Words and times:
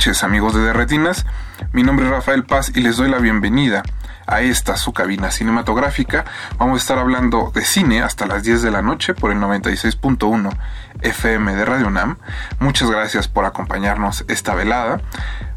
Amigos 0.00 0.54
de 0.54 0.62
Derretinas, 0.62 1.26
mi 1.74 1.82
nombre 1.82 2.06
es 2.06 2.10
Rafael 2.10 2.44
Paz 2.44 2.72
y 2.74 2.80
les 2.80 2.96
doy 2.96 3.10
la 3.10 3.18
bienvenida 3.18 3.82
a 4.26 4.40
esta 4.40 4.78
su 4.78 4.94
cabina 4.94 5.30
cinematográfica. 5.30 6.24
Vamos 6.56 6.76
a 6.76 6.80
estar 6.80 6.98
hablando 6.98 7.52
de 7.54 7.60
cine 7.60 8.00
hasta 8.00 8.26
las 8.26 8.42
10 8.42 8.62
de 8.62 8.70
la 8.70 8.80
noche 8.80 9.12
por 9.12 9.30
el 9.30 9.38
96.1 9.38 10.56
FM 11.02 11.54
de 11.54 11.64
Radio 11.66 11.90
Nam. 11.90 12.16
Muchas 12.60 12.90
gracias 12.90 13.28
por 13.28 13.44
acompañarnos 13.44 14.24
esta 14.28 14.54
velada. 14.54 15.02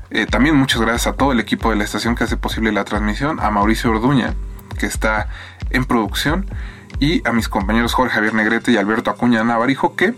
Eh, 0.10 0.26
también 0.26 0.58
muchas 0.58 0.82
gracias 0.82 1.08
a 1.08 1.14
todo 1.14 1.32
el 1.32 1.40
equipo 1.40 1.70
de 1.70 1.78
la 1.78 1.86
estación 1.86 2.16
que 2.16 2.26
hace 2.26 2.35
posible 2.35 2.74
la 2.74 2.84
transmisión, 2.84 3.40
a 3.40 3.50
Mauricio 3.50 3.91
Orduña 3.91 4.34
que 4.78 4.88
está 4.88 5.30
en 5.70 5.85
producción 5.85 6.46
y 6.99 7.27
a 7.27 7.32
mis 7.32 7.49
compañeros 7.49 7.94
Jorge 7.94 8.16
Javier 8.16 8.34
Negrete 8.34 8.72
y 8.72 8.77
Alberto 8.77 9.10
Acuña 9.12 9.44
Navarijo 9.44 9.96
que, 9.96 10.13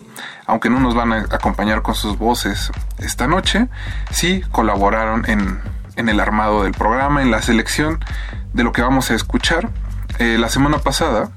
aunque 0.45 0.70
no 0.70 0.80
nos 0.80 0.95
van 0.95 1.14
a 1.14 1.17
acompañar 1.32 1.82
con 1.82 1.95
sus 1.95 2.17
voces 2.17 2.72
esta 2.98 3.28
noche, 3.28 3.67
sí 4.12 4.44
colaboraron 4.52 5.23
en, 5.30 5.59
en 5.95 6.09
el 6.09 6.20
armado 6.20 6.64
del 6.64 6.73
programa, 6.73 7.22
en 7.22 7.32
la 7.32 7.42
selección 7.42 8.00
de 8.54 8.64
lo 8.64 8.72
que 8.72 8.82
vamos 8.82 9.12
a 9.12 9.16
escuchar. 9.16 9.70
Eh, 10.17 10.38
la 10.40 10.48
semana 10.48 10.78
pasada 10.78 11.30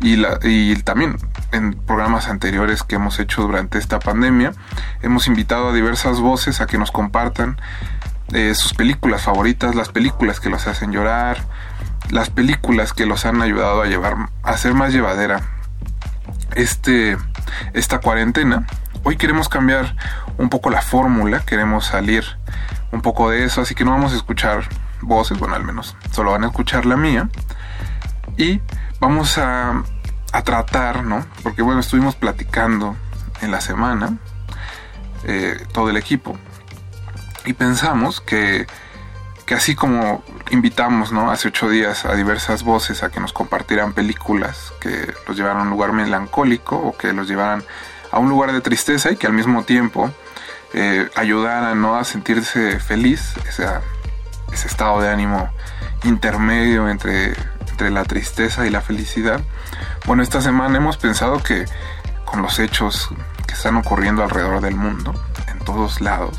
y, 0.00 0.76
también 0.82 1.16
en 1.52 1.74
programas 1.74 2.28
anteriores 2.28 2.82
que 2.82 2.96
hemos 2.96 3.20
hecho 3.20 3.42
durante 3.42 3.78
esta 3.78 4.00
pandemia, 4.00 4.52
hemos 5.02 5.26
invitado 5.28 5.68
a 5.68 5.72
diversas 5.72 6.20
voces 6.20 6.60
a 6.60 6.66
que 6.66 6.78
nos 6.78 6.90
compartan 6.90 7.60
eh, 8.32 8.54
sus 8.54 8.74
películas 8.74 9.22
favoritas, 9.22 9.74
las 9.74 9.90
películas 9.90 10.40
que 10.40 10.48
los 10.48 10.66
hacen 10.66 10.90
llorar, 10.90 11.38
las 12.10 12.30
películas 12.30 12.92
que 12.92 13.06
los 13.06 13.26
han 13.26 13.42
ayudado 13.42 13.82
a 13.82 13.86
llevar 13.86 14.16
a 14.42 14.56
ser 14.56 14.74
más 14.74 14.92
llevadera 14.92 15.40
este 16.54 17.16
esta 17.74 18.00
cuarentena. 18.00 18.66
Hoy 19.02 19.16
queremos 19.16 19.48
cambiar 19.48 19.96
un 20.38 20.48
poco 20.48 20.70
la 20.70 20.82
fórmula, 20.82 21.40
queremos 21.40 21.86
salir 21.86 22.24
un 22.92 23.02
poco 23.02 23.30
de 23.30 23.44
eso, 23.44 23.60
así 23.60 23.74
que 23.74 23.84
no 23.84 23.92
vamos 23.92 24.12
a 24.12 24.16
escuchar 24.16 24.68
voces, 25.00 25.38
bueno, 25.38 25.54
al 25.54 25.64
menos 25.64 25.96
solo 26.10 26.32
van 26.32 26.44
a 26.44 26.48
escuchar 26.48 26.86
la 26.86 26.96
mía 26.96 27.28
y 28.36 28.60
vamos 29.00 29.38
a, 29.38 29.82
a 30.32 30.42
tratar, 30.42 31.04
¿no? 31.04 31.24
Porque 31.42 31.62
bueno, 31.62 31.80
estuvimos 31.80 32.16
platicando 32.16 32.96
en 33.40 33.50
la 33.50 33.60
semana 33.60 34.18
eh, 35.24 35.66
todo 35.72 35.90
el 35.90 35.96
equipo 35.96 36.38
y 37.44 37.52
pensamos 37.52 38.20
que 38.20 38.66
que 39.50 39.56
así 39.56 39.74
como 39.74 40.22
invitamos 40.50 41.10
¿no? 41.10 41.32
hace 41.32 41.48
ocho 41.48 41.68
días 41.68 42.04
a 42.04 42.14
diversas 42.14 42.62
voces 42.62 43.02
a 43.02 43.10
que 43.10 43.18
nos 43.18 43.32
compartieran 43.32 43.94
películas 43.94 44.72
que 44.78 45.12
los 45.26 45.36
llevaran 45.36 45.58
a 45.58 45.62
un 45.62 45.70
lugar 45.70 45.92
melancólico 45.92 46.76
o 46.76 46.96
que 46.96 47.12
los 47.12 47.26
llevaran 47.26 47.64
a 48.12 48.20
un 48.20 48.28
lugar 48.28 48.52
de 48.52 48.60
tristeza 48.60 49.10
y 49.10 49.16
que 49.16 49.26
al 49.26 49.32
mismo 49.32 49.64
tiempo 49.64 50.08
eh, 50.72 51.10
ayudaran 51.16 51.82
¿no? 51.82 51.96
a 51.96 52.04
sentirse 52.04 52.78
feliz, 52.78 53.34
ese, 53.48 53.66
estado 54.52 55.00
de 55.00 55.08
ánimo 55.08 55.50
intermedio 56.04 56.88
entre, 56.88 57.34
entre 57.68 57.90
la 57.90 58.04
tristeza 58.04 58.68
y 58.68 58.70
la 58.70 58.82
felicidad. 58.82 59.40
Bueno, 60.06 60.22
esta 60.22 60.40
semana 60.40 60.78
hemos 60.78 60.96
pensado 60.96 61.42
que 61.42 61.64
con 62.24 62.40
los 62.40 62.60
hechos 62.60 63.08
que 63.48 63.54
están 63.54 63.74
ocurriendo 63.74 64.22
alrededor 64.22 64.60
del 64.60 64.76
mundo, 64.76 65.12
en 65.48 65.58
todos 65.58 66.00
lados, 66.00 66.36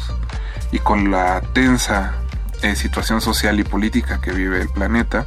y 0.72 0.80
con 0.80 1.12
la 1.12 1.42
tensa 1.54 2.21
eh, 2.62 2.76
situación 2.76 3.22
social 3.22 3.60
y 3.60 3.64
política 3.64 4.22
que 4.22 4.32
vive 4.32 4.62
el 4.62 4.70
planeta, 4.70 5.26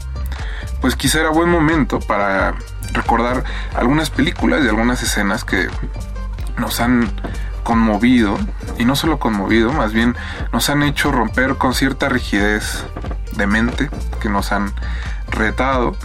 pues 0.81 0.97
quizá 0.97 1.21
era 1.21 1.31
buen 1.31 1.49
momento 1.49 2.00
para 2.00 2.55
recordar 2.93 3.45
algunas 3.75 4.11
películas 4.11 4.65
y 4.65 4.69
algunas 4.69 5.03
escenas 5.03 5.45
que 5.45 5.69
nos 6.59 6.81
han 6.81 7.11
conmovido, 7.62 8.39
y 8.78 8.84
no 8.84 8.95
solo 8.95 9.19
conmovido, 9.19 9.72
más 9.72 9.93
bien 9.93 10.15
nos 10.53 10.69
han 10.69 10.83
hecho 10.83 11.11
romper 11.11 11.56
con 11.56 11.75
cierta 11.75 12.09
rigidez 12.09 12.84
de 13.37 13.47
mente, 13.47 13.91
que 14.21 14.28
nos 14.28 14.53
han 14.53 14.72
retado. 15.31 15.97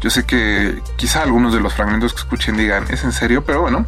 Yo 0.00 0.10
sé 0.10 0.24
que 0.24 0.82
quizá 0.96 1.22
algunos 1.22 1.54
de 1.54 1.60
los 1.60 1.72
fragmentos 1.72 2.12
que 2.12 2.20
escuchen 2.20 2.56
digan, 2.56 2.84
es 2.90 3.02
en 3.02 3.12
serio, 3.12 3.44
pero 3.44 3.62
bueno, 3.62 3.86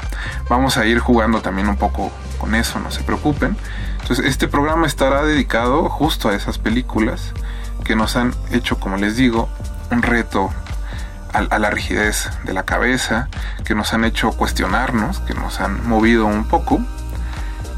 vamos 0.49 0.79
a 0.79 0.87
ir 0.87 0.99
jugando 0.99 1.43
también 1.43 1.69
un 1.69 1.77
poco 1.77 2.11
con 2.39 2.55
eso, 2.55 2.81
no 2.81 2.91
se 2.91 3.03
preocupen. 3.03 3.57
Entonces, 4.09 4.25
este 4.25 4.49
programa 4.49 4.87
estará 4.87 5.23
dedicado 5.23 5.87
justo 5.91 6.31
a 6.31 6.35
esas 6.35 6.57
películas 6.57 7.35
que 7.85 7.95
nos 7.95 8.17
han 8.17 8.33
hecho, 8.51 8.81
como 8.81 8.97
les 8.97 9.17
digo, 9.17 9.51
un 9.91 10.01
reto 10.01 10.49
a, 11.35 11.59
la 11.59 11.69
rigidez 11.69 12.31
de 12.45 12.55
la 12.55 12.63
cabeza, 12.63 13.29
que 13.67 13.75
nos 13.75 13.93
han 13.93 14.07
hecho 14.07 14.31
cuestionarnos, 14.33 15.21
que 15.21 15.35
nos 15.35 15.61
han 15.61 15.87
movido 15.87 16.25
un 16.25 16.49
poco. 16.49 16.81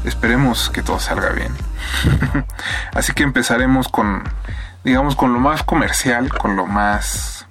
Esperemos 0.05 0.69
que 0.69 0.81
todo 0.81 1.01
salga 1.01 1.31
bien. 1.31 1.53
Así 2.93 3.11
que 3.11 3.23
empezaremos 3.23 3.89
con, 3.89 4.23
digamos, 4.85 5.17
con 5.17 5.33
lo 5.33 5.39
más 5.41 5.63
comercial, 5.63 6.29
con 6.29 6.55
lo 6.55 6.65
más 6.65 7.45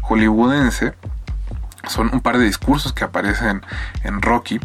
hollywoodense. 0.00 0.94
Son 1.86 2.08
un 2.14 2.22
par 2.22 2.38
de 2.38 2.46
discursos 2.46 2.94
que 2.94 3.04
aparecen 3.04 3.60
en 4.04 4.22
Rocky, 4.22 4.58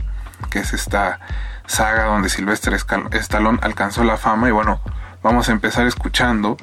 que 0.49 0.59
es 0.59 0.71
esta 0.71 1.19
saga 1.67 2.05
donde 2.05 2.29
Sylvester 2.29 2.73
Stallone 2.73 3.59
alcanzó 3.61 4.03
la 4.03 4.17
fama 4.17 4.47
y 4.47 4.51
bueno, 4.51 4.81
vamos 5.23 5.49
a 5.49 5.51
empezar 5.51 5.87
escuchando 5.87 6.57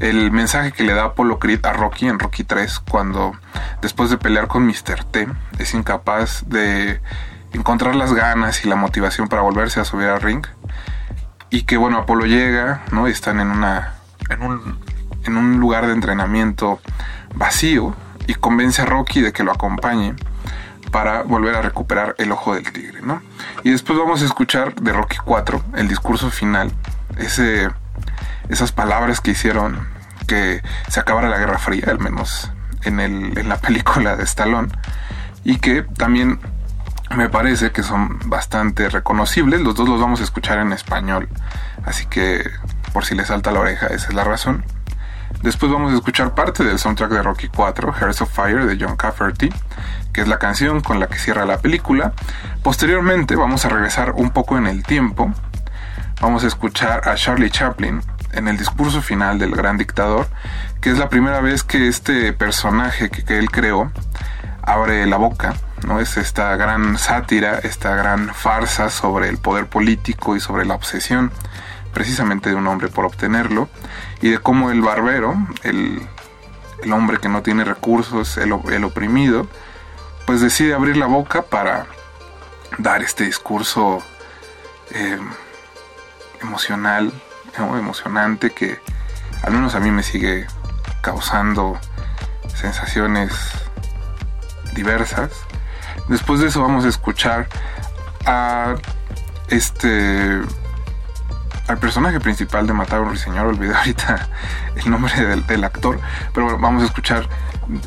el 0.00 0.30
mensaje 0.30 0.72
que 0.72 0.84
le 0.84 0.94
da 0.94 1.04
Apollo 1.04 1.38
Creed 1.38 1.64
a 1.66 1.72
Rocky 1.72 2.08
en 2.08 2.18
Rocky 2.18 2.44
3 2.44 2.80
cuando 2.80 3.32
después 3.82 4.10
de 4.10 4.18
pelear 4.18 4.48
con 4.48 4.66
Mr. 4.66 5.04
T 5.04 5.28
es 5.58 5.74
incapaz 5.74 6.48
de 6.48 7.00
encontrar 7.52 7.94
las 7.94 8.12
ganas 8.12 8.64
y 8.64 8.68
la 8.68 8.76
motivación 8.76 9.28
para 9.28 9.42
volverse 9.42 9.80
a 9.80 9.84
subir 9.84 10.08
al 10.08 10.20
ring 10.20 10.46
y 11.50 11.62
que 11.62 11.76
bueno, 11.76 11.98
Apolo 11.98 12.26
llega, 12.26 12.82
¿no? 12.90 13.08
Y 13.08 13.12
están 13.12 13.40
en 13.40 13.50
una 13.50 13.94
en 14.30 14.42
un, 14.42 14.78
en 15.24 15.36
un 15.36 15.60
lugar 15.60 15.86
de 15.86 15.92
entrenamiento 15.92 16.80
vacío 17.34 17.94
y 18.26 18.34
convence 18.34 18.82
a 18.82 18.86
Rocky 18.86 19.20
de 19.20 19.32
que 19.32 19.44
lo 19.44 19.52
acompañe 19.52 20.14
para 20.96 21.24
volver 21.24 21.54
a 21.54 21.60
recuperar 21.60 22.14
el 22.16 22.32
ojo 22.32 22.54
del 22.54 22.72
tigre, 22.72 23.02
¿no? 23.02 23.20
Y 23.62 23.70
después 23.70 23.98
vamos 23.98 24.22
a 24.22 24.24
escuchar 24.24 24.74
de 24.76 24.94
Rocky 24.94 25.18
4 25.22 25.62
el 25.76 25.88
discurso 25.88 26.30
final, 26.30 26.72
esas 28.48 28.72
palabras 28.72 29.20
que 29.20 29.32
hicieron 29.32 29.86
que 30.26 30.62
se 30.88 30.98
acabara 30.98 31.28
la 31.28 31.36
Guerra 31.36 31.58
Fría, 31.58 31.88
al 31.88 31.98
menos 31.98 32.50
en, 32.82 33.46
la 33.46 33.56
película 33.60 34.16
de 34.16 34.24
Stallone, 34.24 34.68
y 35.44 35.58
que 35.58 35.82
también 35.82 36.40
me 37.14 37.28
parece 37.28 37.72
que 37.72 37.82
son 37.82 38.18
bastante 38.24 38.88
reconocibles. 38.88 39.60
Los 39.60 39.74
dos 39.74 39.90
los 39.90 40.00
vamos 40.00 40.22
a 40.22 40.24
escuchar 40.24 40.60
en 40.60 40.72
español, 40.72 41.28
así 41.84 42.06
que 42.06 42.42
por 42.94 43.04
si 43.04 43.14
les 43.14 43.26
salta 43.26 43.50
la 43.50 43.60
oreja, 43.60 43.88
esa 43.88 44.08
es 44.08 44.14
la 44.14 44.24
razón. 44.24 44.64
Después 45.42 45.70
vamos 45.70 45.92
a 45.92 45.96
escuchar 45.96 46.34
parte 46.34 46.64
del 46.64 46.78
soundtrack 46.78 47.10
de 47.10 47.22
Rocky 47.22 47.48
4, 47.48 47.92
Hearts 47.92 48.22
of 48.22 48.32
Fire 48.32 48.64
de 48.64 48.82
John 48.82 48.96
Cafferty, 48.96 49.50
que 50.16 50.22
es 50.22 50.28
la 50.28 50.38
canción 50.38 50.80
con 50.80 50.98
la 50.98 51.08
que 51.08 51.18
cierra 51.18 51.44
la 51.44 51.58
película. 51.58 52.14
Posteriormente 52.62 53.36
vamos 53.36 53.66
a 53.66 53.68
regresar 53.68 54.12
un 54.12 54.30
poco 54.30 54.56
en 54.56 54.66
el 54.66 54.82
tiempo. 54.82 55.30
Vamos 56.22 56.42
a 56.42 56.46
escuchar 56.46 57.06
a 57.06 57.16
Charlie 57.16 57.50
Chaplin 57.50 58.00
en 58.32 58.48
el 58.48 58.56
discurso 58.56 59.02
final 59.02 59.38
del 59.38 59.54
gran 59.54 59.76
dictador, 59.76 60.26
que 60.80 60.88
es 60.88 60.96
la 60.96 61.10
primera 61.10 61.42
vez 61.42 61.64
que 61.64 61.86
este 61.86 62.32
personaje 62.32 63.10
que, 63.10 63.38
él 63.38 63.50
creó 63.50 63.92
abre 64.62 65.04
la 65.04 65.18
boca, 65.18 65.54
¿no? 65.86 66.00
Es 66.00 66.16
esta 66.16 66.56
gran 66.56 66.96
sátira, 66.96 67.58
esta 67.58 67.94
gran 67.94 68.32
farsa 68.32 68.88
sobre 68.88 69.28
el 69.28 69.36
poder 69.36 69.66
político 69.66 70.34
y 70.34 70.40
sobre 70.40 70.64
la 70.64 70.76
obsesión 70.76 71.30
precisamente 71.92 72.48
de 72.48 72.56
un 72.56 72.66
hombre 72.68 72.88
por 72.88 73.04
obtenerlo 73.04 73.68
y 74.22 74.30
de 74.30 74.38
cómo 74.38 74.70
el 74.70 74.80
barbero, 74.80 75.36
el, 75.62 76.00
hombre 76.90 77.18
que 77.18 77.28
no 77.28 77.42
tiene 77.42 77.64
recursos, 77.64 78.38
el, 78.38 78.52
oprimido, 78.52 79.46
pues 80.26 80.40
decide 80.40 80.74
abrir 80.74 80.96
la 80.96 81.06
boca 81.06 81.42
para 81.42 81.86
dar 82.78 83.02
este 83.02 83.24
discurso 83.24 84.02
eh, 84.90 85.18
emocional, 86.42 87.12
emocionante 87.56 88.50
que 88.50 88.78
al 89.42 89.52
menos 89.52 89.74
a 89.74 89.80
mí 89.80 89.90
me 89.90 90.02
sigue 90.02 90.46
causando 91.00 91.78
sensaciones 92.54 93.32
diversas. 94.74 95.30
Después 96.08 96.40
de 96.40 96.48
eso 96.48 96.60
vamos 96.60 96.84
a 96.84 96.88
escuchar 96.88 97.48
a 98.26 98.74
este 99.48 100.40
al 101.68 101.78
personaje 101.78 102.20
principal 102.20 102.66
de 102.66 102.72
Matar 102.72 102.98
a 102.98 103.02
un 103.02 103.08
Ruiseñor, 103.08 103.46
olvidé 103.46 103.74
ahorita 103.74 104.28
el 104.76 104.90
nombre 104.90 105.12
del, 105.14 105.64
actor, 105.64 106.00
pero 106.32 106.58
vamos 106.58 106.82
a 106.82 106.86
escuchar 106.86 107.28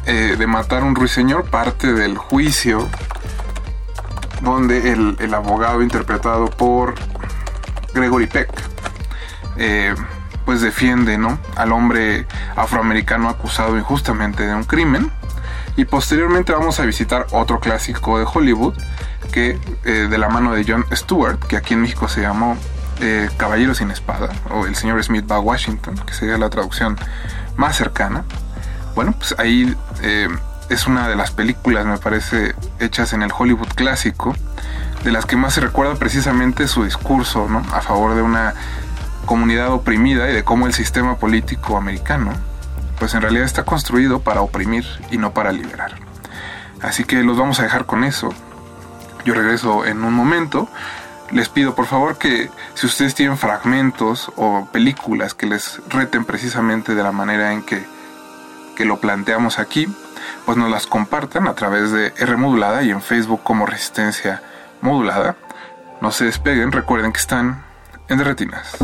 eh, 0.06 0.36
de 0.38 0.48
Matar 0.48 0.84
un 0.84 0.94
Ruiseñor 0.94 1.50
parte 1.50 1.94
del 1.94 2.18
juicio 2.18 2.86
donde 4.42 4.92
el, 4.92 5.34
abogado 5.34 5.81
interpretado 5.81 6.50
por 6.50 6.96
Gregory 7.94 8.28
Peck 8.28 8.50
eh, 9.56 9.96
pues 10.44 10.60
defiende 10.60 11.18
¿no? 11.18 11.40
al 11.56 11.72
hombre 11.72 12.28
afroamericano 12.58 13.30
acusado 13.30 13.78
injustamente 13.78 14.46
de 14.46 14.54
un 14.54 14.66
crimen 14.66 15.12
y 15.78 15.86
posteriormente 15.86 16.52
vamos 16.52 16.81
a 16.81 16.86
visitar 16.86 17.28
otro 17.31 17.62
clásico 17.62 18.20
de 18.20 18.26
Hollywood 18.31 18.74
que 19.31 19.58
eh, 19.86 20.08
de 20.10 20.18
la 20.18 20.28
mano 20.28 20.54
de 20.54 20.66
John 20.68 20.86
Stewart 20.92 21.40
que 21.40 21.56
aquí 21.56 21.74
en 21.74 21.81
México 21.81 22.10
se 22.10 22.22
llamó 22.22 22.58
Caballero 23.38 23.74
sin 23.74 23.92
Espada 23.92 24.28
o 24.50 24.66
El 24.66 24.76
señor 24.76 25.02
Smith 25.02 25.26
va 25.31 25.38
a 25.38 25.40
Washington 25.40 25.96
que 26.06 26.14
sería 26.14 26.38
la 26.38 26.50
traducción 26.50 26.98
más 27.56 27.78
cercana 27.78 28.26
bueno 29.00 29.13
pues 29.13 29.34
ahí 29.38 29.78
es 30.68 30.88
una 30.88 31.07
de 31.07 31.16
las 31.16 31.31
películas, 31.31 31.86
me 31.86 31.98
parece, 32.00 32.54
hechas 32.81 33.13
en 33.13 33.24
el 33.24 33.31
Hollywood 33.31 33.69
clásico, 33.75 34.36
de 35.06 35.13
las 35.13 35.25
que 35.25 35.38
más 35.38 35.54
se 35.54 35.62
recuerda 35.62 35.96
precisamente 35.96 36.68
su 36.68 36.84
discurso 36.84 37.48
¿no? 37.48 37.60
a 37.72 37.80
favor 37.80 38.13
de 38.13 38.22
una 38.22 38.56
comunidad 39.25 39.72
oprimida 39.72 40.30
y 40.30 40.34
de 40.34 40.44
cómo 40.44 40.68
el 40.68 40.74
sistema 40.74 41.16
político 41.16 41.78
americano, 41.78 42.34
pues 43.00 43.13
en 43.13 43.22
realidad 43.22 43.46
está 43.46 43.63
construido 43.63 44.19
para 44.19 44.42
oprimir 44.42 44.86
y 45.12 45.18
no 45.18 45.34
para 45.34 45.54
liberar. 45.54 45.95
Así 46.81 47.06
que 47.06 47.24
los 47.24 47.38
vamos 47.38 47.62
a 47.62 47.63
dejar 47.63 47.86
con 47.86 48.04
eso. 48.04 48.34
Yo 49.24 49.36
regreso 49.36 49.86
en 49.86 50.04
un 50.04 50.13
momento. 50.13 50.68
Les 51.31 51.48
pido 51.48 51.74
por 51.74 51.86
favor 51.86 52.18
que 52.18 52.50
si 52.74 52.86
ustedes 52.86 53.16
tienen 53.16 53.38
fragmentos 53.38 54.30
o 54.36 54.68
películas 54.74 55.34
que 55.34 55.45
les 55.45 55.80
reten 55.88 56.25
precisamente 56.25 56.95
de 56.95 57.04
la 57.04 57.13
manera 57.13 57.54
en 57.54 57.62
que, 57.63 57.86
que 58.80 58.86
lo 58.86 59.02
planteamos 59.02 59.60
aquí, 59.60 59.90
pues 60.46 60.58
nos 60.58 60.72
las 60.72 60.88
compartan 60.88 61.50
a 61.50 61.54
través 61.54 61.92
de 61.92 62.14
R 62.18 62.38
modulada 62.38 62.81
y 62.81 62.92
en 62.92 63.02
Facebook 63.02 63.44
como 63.44 63.66
Resistencia 63.66 64.42
Modulada. 64.80 65.36
No 66.02 66.12
se 66.12 66.24
despeguen, 66.24 66.72
recuerden 66.72 67.12
que 67.12 67.20
están 67.20 67.62
en 68.08 68.20
Derretinas. 68.20 68.78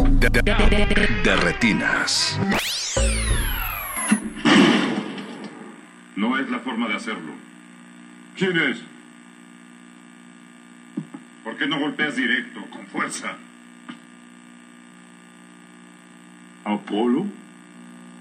Derretinas. 1.23 2.37
No 6.17 6.37
es 6.37 6.49
la 6.49 6.59
forma 6.59 6.89
de 6.89 6.95
hacerlo. 6.95 7.31
¿Quién 8.37 8.57
es? 8.57 8.79
¿Por 11.45 11.55
qué 11.55 11.67
no 11.67 11.79
golpeas 11.79 12.17
directo, 12.17 12.59
con 12.69 12.85
fuerza? 12.87 13.37
¿Apolo? 16.65 17.27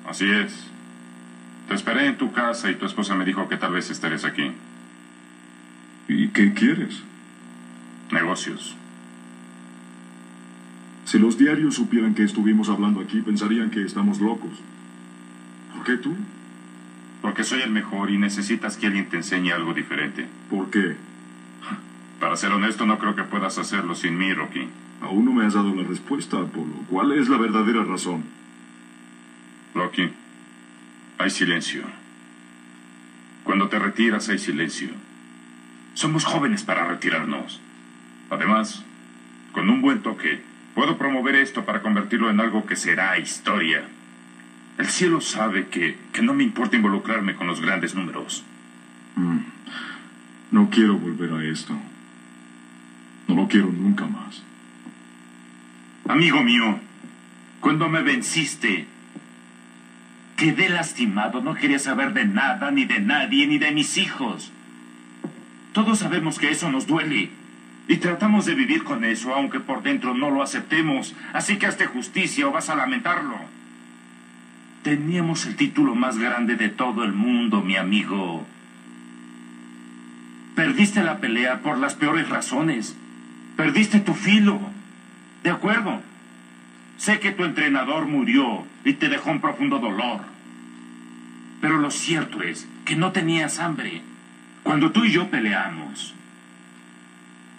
Así 0.07 0.31
es. 0.31 0.74
Te 1.69 1.75
esperé 1.75 2.07
en 2.07 2.19
tu 2.19 2.33
casa 2.33 2.71
y 2.71 2.75
tu 2.75 2.87
esposa 2.87 3.15
me 3.15 3.25
dijo 3.25 3.49
que 3.49 3.57
tal 3.57 3.73
vez 3.73 3.91
estarías 3.91 4.25
aquí. 4.25 4.53
¿Y 6.09 6.29
qué 6.29 6.53
quieres? 6.53 7.03
Negocios. 8.13 8.77
Si 11.05 11.19
los 11.19 11.39
diarios 11.39 11.75
supieran 11.75 12.15
que 12.15 12.25
estuvimos 12.25 12.69
hablando 12.69 13.01
aquí, 13.01 13.21
pensarían 13.21 13.71
que 13.71 13.83
estamos 13.83 14.21
locos. 14.21 14.53
¿Por 15.75 15.85
qué 15.85 15.97
tú? 15.97 16.15
Porque 17.23 17.45
soy 17.45 17.63
el 17.63 17.71
mejor 17.71 18.11
y 18.11 18.19
necesitas 18.19 18.77
que 18.77 18.87
alguien 18.87 19.09
te 19.09 19.17
enseñe 19.17 19.53
algo 19.53 19.73
diferente. 19.73 20.27
¿Por 20.51 20.71
qué? 20.71 20.97
Para 22.21 22.37
ser 22.37 22.53
honesto, 22.53 22.87
no 22.87 22.99
creo 22.99 23.17
que 23.17 23.23
puedas 23.23 23.59
hacerlo 23.59 23.95
sin 23.95 24.19
mí, 24.19 24.33
Rocky. 24.33 24.69
Aún 25.03 25.25
no 25.25 25.33
me 25.33 25.45
has 25.45 25.55
dado 25.55 25.75
la 25.75 25.83
respuesta, 25.83 26.39
Apolo. 26.39 26.73
¿Cuál 26.89 27.13
es 27.13 27.29
la 27.29 27.37
verdadera 27.37 27.85
razón? 27.85 28.25
Rocky. 29.75 30.11
Hay 31.19 31.31
silencio. 31.31 31.85
Cuando 33.45 33.69
te 33.69 33.79
retiras 33.79 34.29
hay 34.29 34.39
silencio. 34.39 34.91
Somos 35.95 36.25
jóvenes 36.25 36.63
para 36.63 36.87
retirarnos. 36.89 37.61
Además, 38.31 38.83
con 39.53 39.71
un 39.71 39.81
buen 39.81 40.03
toque, 40.03 40.43
puedo 40.75 40.99
promover 40.99 41.37
esto 41.37 41.65
para 41.65 41.83
convertirlo 41.83 42.31
en 42.31 42.41
algo 42.41 42.67
que 42.67 42.77
será 42.77 43.19
historia. 43.19 43.85
El 44.79 44.87
cielo 44.87 45.21
sabe 45.21 45.69
que, 45.69 45.97
que 46.13 46.23
no 46.23 46.35
me 46.35 46.43
importa 46.43 46.77
involucrarme 46.77 47.37
con 47.37 47.47
los 47.47 47.61
grandes 47.61 47.95
números. 47.95 48.45
Mm. 49.15 49.39
No 50.51 50.69
quiero 50.71 50.97
volver 50.97 51.33
a 51.33 51.45
esto. 51.45 51.77
No 53.29 53.35
lo 53.37 53.49
quiero 53.49 53.67
nunca 53.67 54.07
más. 54.07 54.43
Amigo 56.09 56.43
mío, 56.43 56.81
cuando 57.61 57.89
me 57.89 58.03
venciste, 58.03 58.87
Quedé 60.45 60.69
lastimado, 60.69 61.41
no 61.41 61.55
quería 61.55 61.79
saber 61.79 62.13
de 62.13 62.27
nada, 62.27 62.71
ni 62.71 62.85
de 62.85 63.01
nadie, 63.01 63.47
ni 63.47 63.57
de 63.57 63.73
mis 63.73 63.97
hijos. 63.97 64.53
Todos 65.73 66.01
sabemos 66.01 66.39
que 66.39 66.51
eso 66.51 66.71
nos 66.71 66.87
duele. 66.87 67.31
Y 67.89 67.97
tratamos 67.97 68.45
de 68.45 68.55
vivir 68.55 68.85
con 68.85 69.05
eso, 69.05 69.35
aunque 69.35 69.59
por 69.59 69.83
dentro 69.83 70.13
no 70.13 70.31
lo 70.31 70.43
aceptemos. 70.43 71.15
Así 71.33 71.57
que 71.57 71.65
hazte 71.65 71.87
justicia 71.87 72.47
o 72.47 72.53
vas 72.53 72.69
a 72.69 72.77
lamentarlo. 72.77 73.39
Teníamos 74.83 75.47
el 75.47 75.57
título 75.57 75.95
más 75.95 76.19
grande 76.19 76.57
de 76.57 76.69
todo 76.69 77.05
el 77.05 77.15
mundo, 77.15 77.63
mi 77.63 77.77
amigo. 77.77 78.47
Perdiste 80.55 81.03
la 81.03 81.21
pelea 81.21 81.61
por 81.61 81.79
las 81.79 81.95
peores 81.95 82.29
razones. 82.29 82.95
Perdiste 83.57 83.99
tu 83.99 84.13
filo. 84.13 84.61
De 85.43 85.49
acuerdo. 85.49 86.03
Sé 86.97 87.21
que 87.21 87.33
tu 87.33 87.45
entrenador 87.45 88.07
murió 88.07 88.67
y 88.85 88.95
te 88.95 89.09
dejó 89.09 89.31
un 89.31 89.41
profundo 89.41 89.79
dolor. 89.79 90.21
Pero 91.61 91.79
lo 91.79 91.91
cierto 91.91 92.43
es 92.43 92.67
que 92.85 92.97
no 92.97 93.13
tenías 93.13 93.59
hambre. 93.59 94.03
Cuando 94.63 94.93
tú 94.93 95.05
y 95.05 95.13
yo 95.13 95.31
peleamos, 95.31 96.15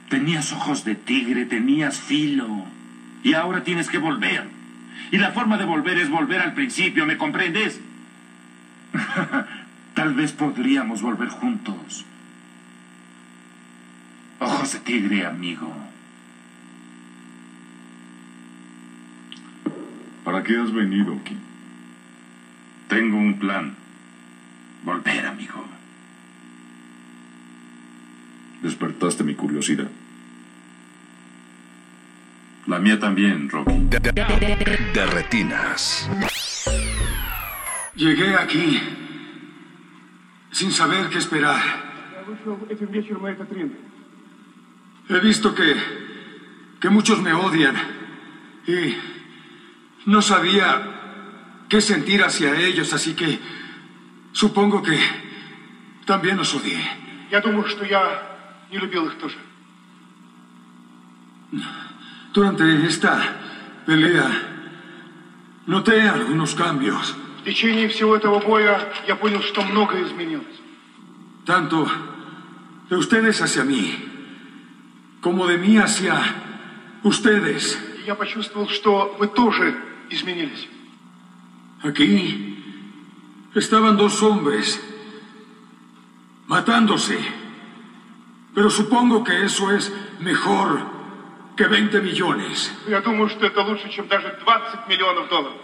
tenías 0.10 0.52
ojos 0.54 0.86
de 0.86 0.96
tigre, 0.96 1.46
tenías 1.46 2.00
filo. 2.00 2.66
Y 3.24 3.34
ahora 3.34 3.64
tienes 3.64 3.90
que 3.90 3.98
volver. 3.98 4.48
Y 5.12 5.18
la 5.18 5.32
forma 5.32 5.58
de 5.58 5.66
volver 5.66 5.98
es 5.98 6.10
volver 6.10 6.42
al 6.42 6.54
principio, 6.54 7.06
¿me 7.06 7.18
comprendes? 7.18 7.80
Tal 9.94 10.14
vez 10.14 10.32
podríamos 10.32 11.02
volver 11.02 11.30
juntos. 11.30 12.06
Ojos 14.40 14.74
de 14.74 14.80
tigre, 14.80 15.26
amigo. 15.26 15.74
¿Para 20.26 20.42
qué 20.42 20.58
has 20.58 20.74
venido 20.74 21.14
aquí? 21.14 21.38
Tengo 22.90 23.18
un 23.18 23.38
plan. 23.38 23.76
Volver, 24.84 25.28
amigo. 25.28 25.64
Despertaste 28.64 29.24
mi 29.24 29.36
curiosidad. 29.36 29.88
La 32.66 32.80
mía 32.80 33.00
también, 33.00 33.50
Rocky. 33.50 33.72
De, 33.88 35.06
retinas. 35.06 36.10
Llegué 37.96 38.36
aquí 38.36 38.82
sin 40.52 40.72
saber 40.72 41.10
qué 41.10 41.20
esperar. 41.20 41.62
He 45.08 45.20
visto 45.20 45.54
que, 45.54 45.76
que 46.82 46.90
muchos 46.90 47.22
me 47.22 47.34
odian 47.34 47.76
y 48.66 49.15
no 50.07 50.23
sabía 50.23 51.67
qué 51.69 51.81
sentir 51.81 52.23
hacia 52.23 52.57
ellos, 52.57 52.93
así 52.93 53.15
que 53.15 53.39
supongo 54.33 54.83
que 54.83 54.99
también 56.07 56.37
los 56.37 56.55
odié. 56.55 56.81
Durante 62.33 62.87
esta 62.87 63.37
pelea 63.87 64.29
noté 65.67 66.03
algunos 66.09 66.55
cambios. 66.55 67.17
Tanto 71.45 71.87
de 72.89 72.97
ustedes 72.97 73.41
hacia 73.41 73.65
mí, 73.65 73.95
como 75.21 75.47
de 75.47 75.59
mí 75.59 75.79
hacia 75.79 76.15
ustedes. 77.03 77.79
Я 78.07 78.15
почувствовал, 78.15 78.69
что 78.69 79.15
вы 79.19 79.29
тоже 79.29 79.77
изменились. 80.11 80.69
Aquí 81.83 82.57
estaban 83.55 83.97
dos 83.97 84.23
hombres 84.23 84.81
matándose. 86.47 87.19
Pero 88.55 88.69
supongo 88.69 89.23
que 89.23 89.45
eso 89.45 89.71
es 89.71 89.93
mejor 90.21 90.81
que 91.57 91.67
20 91.67 92.01
millones. 92.03 92.73
Я 92.89 93.01
думаю, 93.01 93.29
что 93.29 93.47
это 93.47 93.63
лучше, 93.63 93.89
чем 93.91 94.09
даже 94.09 94.37
20 94.45 94.89
миллионов 94.89 95.29
долларов. 95.29 95.61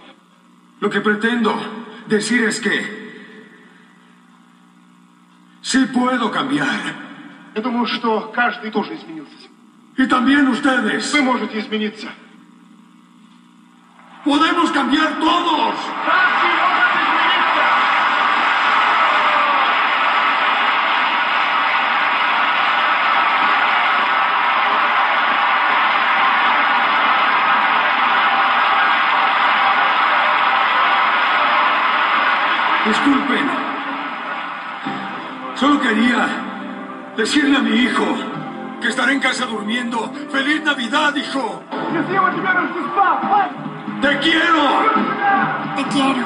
Lo 0.80 0.90
que 0.90 1.00
pretendo 1.00 1.54
decir 2.06 2.44
es 2.44 2.60
que 2.60 3.06
Sí 5.62 5.84
puedo 5.86 6.30
cambiar. 6.30 6.94
Я 7.56 7.60
думаю, 7.60 7.86
что 7.86 8.30
каждый 8.32 8.70
тоже 8.70 8.94
изменился. 8.94 9.48
Y 9.96 10.06
también 10.06 10.46
ustedes. 10.46 11.12
Вы 11.12 11.22
можете 11.22 11.58
измениться. 11.58 12.08
Podemos 14.23 14.71
cambiar 14.71 15.19
todos. 15.19 15.73
Disculpen. 32.85 33.49
Solo 35.55 35.79
quería 35.81 36.27
decirle 37.17 37.57
a 37.57 37.61
mi 37.61 37.71
hijo 37.71 38.05
que 38.81 38.89
estaré 38.89 39.13
en 39.13 39.19
casa 39.19 39.47
durmiendo. 39.47 40.11
¡Feliz 40.31 40.63
Navidad, 40.63 41.15
hijo! 41.15 41.63
Te 44.01 44.17
quiero. 44.17 44.63
Te 45.75 45.83
quiero. 45.93 46.25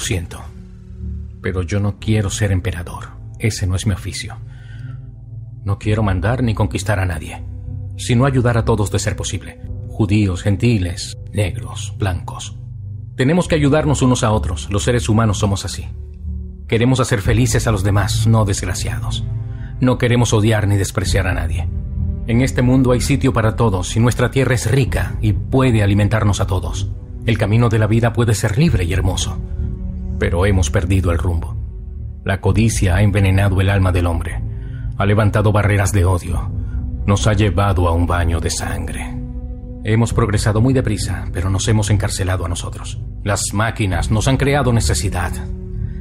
Lo 0.00 0.06
siento, 0.06 0.40
pero 1.42 1.60
yo 1.60 1.78
no 1.78 1.98
quiero 1.98 2.30
ser 2.30 2.52
emperador. 2.52 3.08
Ese 3.38 3.66
no 3.66 3.76
es 3.76 3.86
mi 3.86 3.92
oficio. 3.92 4.38
No 5.62 5.78
quiero 5.78 6.02
mandar 6.02 6.42
ni 6.42 6.54
conquistar 6.54 6.98
a 6.98 7.04
nadie, 7.04 7.44
sino 7.98 8.24
ayudar 8.24 8.56
a 8.56 8.64
todos 8.64 8.90
de 8.90 8.98
ser 8.98 9.14
posible. 9.14 9.60
Judíos, 9.88 10.42
gentiles, 10.42 11.18
negros, 11.34 11.92
blancos. 11.98 12.56
Tenemos 13.14 13.46
que 13.46 13.56
ayudarnos 13.56 14.00
unos 14.00 14.24
a 14.24 14.32
otros. 14.32 14.70
Los 14.70 14.84
seres 14.84 15.06
humanos 15.10 15.36
somos 15.36 15.66
así. 15.66 15.86
Queremos 16.66 16.98
hacer 16.98 17.20
felices 17.20 17.66
a 17.66 17.70
los 17.70 17.84
demás, 17.84 18.26
no 18.26 18.46
desgraciados. 18.46 19.22
No 19.82 19.98
queremos 19.98 20.32
odiar 20.32 20.66
ni 20.66 20.78
despreciar 20.78 21.26
a 21.26 21.34
nadie. 21.34 21.68
En 22.26 22.40
este 22.40 22.62
mundo 22.62 22.92
hay 22.92 23.02
sitio 23.02 23.34
para 23.34 23.54
todos 23.54 23.94
y 23.96 24.00
nuestra 24.00 24.30
tierra 24.30 24.54
es 24.54 24.70
rica 24.70 25.18
y 25.20 25.34
puede 25.34 25.82
alimentarnos 25.82 26.40
a 26.40 26.46
todos. 26.46 26.90
El 27.26 27.36
camino 27.36 27.68
de 27.68 27.78
la 27.78 27.86
vida 27.86 28.14
puede 28.14 28.32
ser 28.32 28.56
libre 28.56 28.84
y 28.84 28.94
hermoso, 28.94 29.38
pero 30.20 30.46
hemos 30.46 30.70
perdido 30.70 31.10
el 31.10 31.18
rumbo. 31.18 31.56
La 32.24 32.40
codicia 32.40 32.94
ha 32.94 33.02
envenenado 33.02 33.60
el 33.60 33.70
alma 33.70 33.90
del 33.90 34.06
hombre, 34.06 34.40
ha 34.96 35.06
levantado 35.06 35.50
barreras 35.50 35.90
de 35.90 36.04
odio, 36.04 36.52
nos 37.06 37.26
ha 37.26 37.32
llevado 37.32 37.88
a 37.88 37.92
un 37.92 38.06
baño 38.06 38.38
de 38.38 38.50
sangre. 38.50 39.16
Hemos 39.82 40.12
progresado 40.12 40.60
muy 40.60 40.74
deprisa, 40.74 41.26
pero 41.32 41.50
nos 41.50 41.66
hemos 41.66 41.90
encarcelado 41.90 42.44
a 42.44 42.48
nosotros. 42.48 43.00
Las 43.24 43.40
máquinas 43.52 44.12
nos 44.12 44.28
han 44.28 44.36
creado 44.36 44.72
necesidad, 44.72 45.32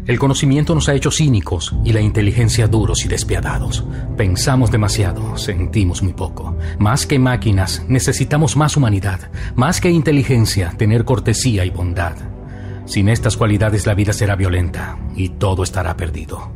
el 0.10 0.18
conocimiento 0.18 0.74
nos 0.74 0.90
ha 0.90 0.96
hecho 0.96 1.12
cínicos 1.12 1.76
y 1.86 1.94
la 1.94 2.02
inteligencia 2.02 2.68
duros 2.68 3.06
y 3.06 3.08
despiadados. 3.08 3.86
Pensamos 4.18 4.72
demasiado, 4.72 5.38
sentimos 5.38 6.02
muy 6.02 6.14
poco. 6.14 6.58
Más 6.80 7.06
que 7.06 7.20
máquinas, 7.20 7.86
necesitamos 7.88 8.58
más 8.58 8.76
humanidad. 8.76 9.30
Más 9.56 9.80
que 9.80 9.92
inteligencia, 9.92 10.74
tener 10.76 11.06
cortesía 11.06 11.64
y 11.64 11.70
bondad. 11.70 12.16
Sin 12.90 13.08
estas 13.08 13.38
cualidades 13.38 13.86
la 13.86 13.94
vida 13.94 14.14
será 14.14 14.36
violenta 14.36 14.98
y 15.16 15.30
todo 15.30 15.62
estará 15.62 15.96
perdido. 15.96 16.52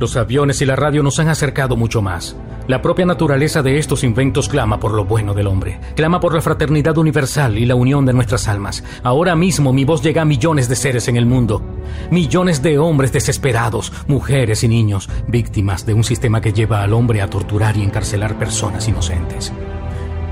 Los 0.00 0.16
aviones 0.16 0.60
y 0.60 0.66
la 0.66 0.74
radio 0.74 1.04
nos 1.04 1.20
han 1.20 1.28
acercado 1.28 1.76
mucho 1.76 2.02
más. 2.02 2.34
La 2.66 2.82
propia 2.82 3.06
naturaleza 3.06 3.62
de 3.62 3.78
estos 3.78 4.02
inventos 4.02 4.48
clama 4.48 4.80
por 4.80 4.92
lo 4.92 5.04
bueno 5.04 5.34
del 5.34 5.46
hombre, 5.46 5.78
clama 5.94 6.18
por 6.18 6.34
la 6.34 6.40
fraternidad 6.40 6.98
universal 6.98 7.58
y 7.58 7.64
la 7.64 7.76
unión 7.76 8.04
de 8.06 8.12
nuestras 8.12 8.48
almas. 8.48 8.82
Ahora 9.04 9.36
mismo 9.36 9.72
mi 9.72 9.84
voz 9.84 10.02
llega 10.02 10.22
a 10.22 10.24
millones 10.24 10.68
de 10.68 10.74
seres 10.74 11.06
en 11.06 11.16
el 11.16 11.26
mundo, 11.26 11.62
millones 12.10 12.60
de 12.60 12.76
hombres 12.78 13.12
desesperados, 13.12 13.92
mujeres 14.08 14.64
y 14.64 14.68
niños, 14.68 15.08
víctimas 15.28 15.86
de 15.86 15.94
un 15.94 16.02
sistema 16.02 16.40
que 16.40 16.52
lleva 16.52 16.82
al 16.82 16.92
hombre 16.92 17.22
a 17.22 17.30
torturar 17.30 17.76
y 17.76 17.84
encarcelar 17.84 18.36
personas 18.36 18.88
inocentes. 18.88 19.52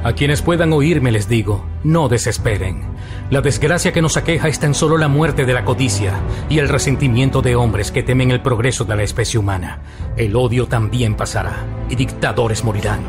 A 0.03 0.13
quienes 0.13 0.43
puedan 0.43 0.73
oírme 0.73 1.13
les 1.13 1.29
digo, 1.29 1.65
no 1.85 2.09
desesperen. 2.09 2.96
La 3.29 3.41
desgracia 3.41 3.93
que 3.93 4.03
nos 4.03 4.17
aqueja 4.17 4.47
es 4.47 4.61
tan 4.61 4.73
solo 4.73 4.97
la 4.97 5.09
muerte 5.09 5.45
de 5.45 5.53
la 5.53 5.65
codicia 5.65 6.13
y 6.49 6.61
el 6.61 6.69
resentimiento 6.69 7.43
de 7.43 7.57
hombres 7.57 7.91
que 7.91 8.05
temen 8.05 8.31
el 8.31 8.41
progreso 8.41 8.85
de 8.85 8.95
la 8.95 9.03
especie 9.03 9.41
humana. 9.41 9.81
El 10.17 10.37
odio 10.37 10.67
también 10.69 11.17
pasará 11.17 11.65
y 11.91 11.97
dictadores 11.97 12.63
morirán. 12.63 13.01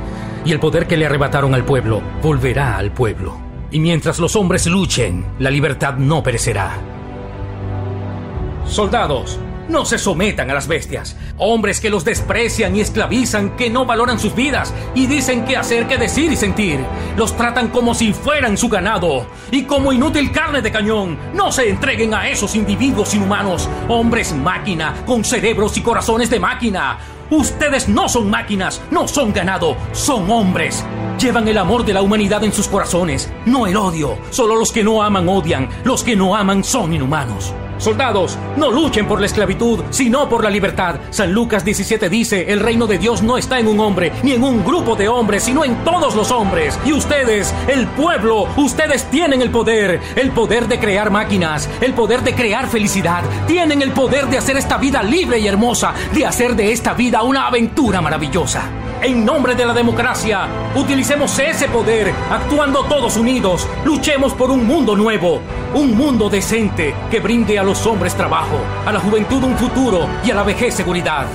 Y 0.43 0.53
el 0.53 0.59
poder 0.59 0.87
que 0.87 0.97
le 0.97 1.05
arrebataron 1.05 1.53
al 1.53 1.65
pueblo 1.65 2.01
volverá 2.23 2.77
al 2.77 2.91
pueblo. 2.91 3.37
Y 3.69 3.79
mientras 3.79 4.17
los 4.17 4.35
hombres 4.35 4.65
luchen, 4.65 5.23
la 5.37 5.51
libertad 5.51 5.97
no 5.97 6.23
perecerá. 6.23 6.71
Soldados, 8.65 9.39
no 9.69 9.85
se 9.85 9.97
sometan 9.97 10.49
a 10.49 10.53
las 10.53 10.67
bestias. 10.67 11.15
Hombres 11.37 11.79
que 11.79 11.89
los 11.89 12.05
desprecian 12.05 12.75
y 12.75 12.81
esclavizan, 12.81 13.55
que 13.55 13.69
no 13.69 13.85
valoran 13.85 14.19
sus 14.19 14.35
vidas 14.35 14.73
y 14.95 15.07
dicen 15.07 15.45
qué 15.45 15.57
hacer, 15.57 15.87
qué 15.87 15.97
decir 15.97 16.31
y 16.31 16.35
sentir. 16.35 16.79
Los 17.15 17.35
tratan 17.35 17.69
como 17.69 17.93
si 17.93 18.13
fueran 18.13 18.57
su 18.57 18.69
ganado 18.69 19.27
y 19.51 19.63
como 19.63 19.91
inútil 19.91 20.31
carne 20.31 20.61
de 20.61 20.71
cañón. 20.71 21.17
No 21.33 21.51
se 21.51 21.69
entreguen 21.69 22.13
a 22.13 22.29
esos 22.29 22.55
individuos 22.55 23.13
inhumanos. 23.13 23.69
Hombres 23.87 24.33
máquina, 24.33 25.03
con 25.05 25.23
cerebros 25.23 25.77
y 25.77 25.81
corazones 25.81 26.29
de 26.29 26.39
máquina. 26.39 26.97
Ustedes 27.29 27.89
no 27.89 28.07
son 28.07 28.29
máquinas, 28.29 28.81
no 28.89 29.05
son 29.07 29.33
ganado, 29.33 29.75
son 29.91 30.31
hombres. 30.31 30.85
Llevan 31.19 31.47
el 31.47 31.57
amor 31.57 31.83
de 31.83 31.93
la 31.93 32.01
humanidad 32.01 32.43
en 32.45 32.53
sus 32.53 32.69
corazones, 32.69 33.29
no 33.45 33.67
el 33.67 33.75
odio. 33.75 34.17
Solo 34.29 34.55
los 34.55 34.71
que 34.71 34.83
no 34.83 35.03
aman 35.03 35.27
odian, 35.27 35.67
los 35.83 36.03
que 36.03 36.15
no 36.15 36.35
aman 36.37 36.63
son 36.63 36.93
inhumanos. 36.93 37.53
Soldados, 37.77 38.37
no 38.55 38.71
luchen 38.71 39.07
por 39.07 39.19
la 39.19 39.25
esclavitud, 39.25 39.83
sino 39.89 40.27
por 40.29 40.43
la 40.43 40.49
libertad. 40.49 40.95
San 41.09 41.31
Lucas 41.31 41.63
17 41.63 42.09
dice, 42.09 42.51
el 42.51 42.59
reino 42.59 42.87
de 42.87 42.97
Dios 42.97 43.21
no 43.21 43.37
está 43.37 43.59
en 43.59 43.67
un 43.67 43.79
hombre, 43.79 44.11
ni 44.23 44.33
en 44.33 44.43
un 44.43 44.63
grupo 44.63 44.95
de 44.95 45.07
hombres, 45.07 45.43
sino 45.43 45.63
en 45.63 45.83
todos 45.83 46.15
los 46.15 46.31
hombres. 46.31 46.79
Y 46.85 46.93
ustedes, 46.93 47.53
el 47.67 47.87
pueblo, 47.87 48.47
ustedes 48.57 49.03
tienen 49.05 49.41
el 49.41 49.51
poder, 49.51 49.99
el 50.15 50.31
poder 50.31 50.67
de 50.67 50.79
crear 50.79 51.11
máquinas, 51.11 51.69
el 51.81 51.93
poder 51.93 52.21
de 52.21 52.35
crear 52.35 52.67
felicidad. 52.67 53.23
Tienen 53.47 53.81
el 53.81 53.91
poder 53.91 54.27
de 54.27 54.37
hacer 54.37 54.57
esta 54.57 54.77
vida 54.77 55.03
libre 55.03 55.39
y 55.39 55.47
hermosa, 55.47 55.93
de 56.13 56.25
hacer 56.25 56.55
de 56.55 56.71
esta 56.71 56.93
vida 56.93 57.23
una 57.23 57.47
aventura 57.47 58.01
maravillosa. 58.01 58.86
En 59.01 59.23
nombre 59.23 59.53
de 59.53 59.63
la 59.63 59.73
democracia, 59.73 60.47
utilicemos 60.75 61.37
ese 61.37 61.67
poder, 61.69 62.11
actuando 62.31 62.83
todos 62.85 63.15
unidos. 63.15 63.67
Luchemos 63.85 64.33
por 64.33 64.49
un 64.49 64.65
mundo 64.65 64.95
nuevo, 64.95 65.39
un 65.75 65.95
mundo 65.95 66.29
decente 66.29 66.95
que 67.11 67.19
brinde 67.19 67.59
a 67.59 67.63
los 67.63 67.85
hombres 67.85 68.15
trabajo, 68.15 68.57
a 68.87 68.91
la 68.91 68.99
juventud 68.99 69.43
un 69.43 69.55
futuro 69.55 70.07
y 70.25 70.31
a 70.31 70.35
la 70.35 70.41
vejez 70.41 70.73
seguridad. 70.73 71.27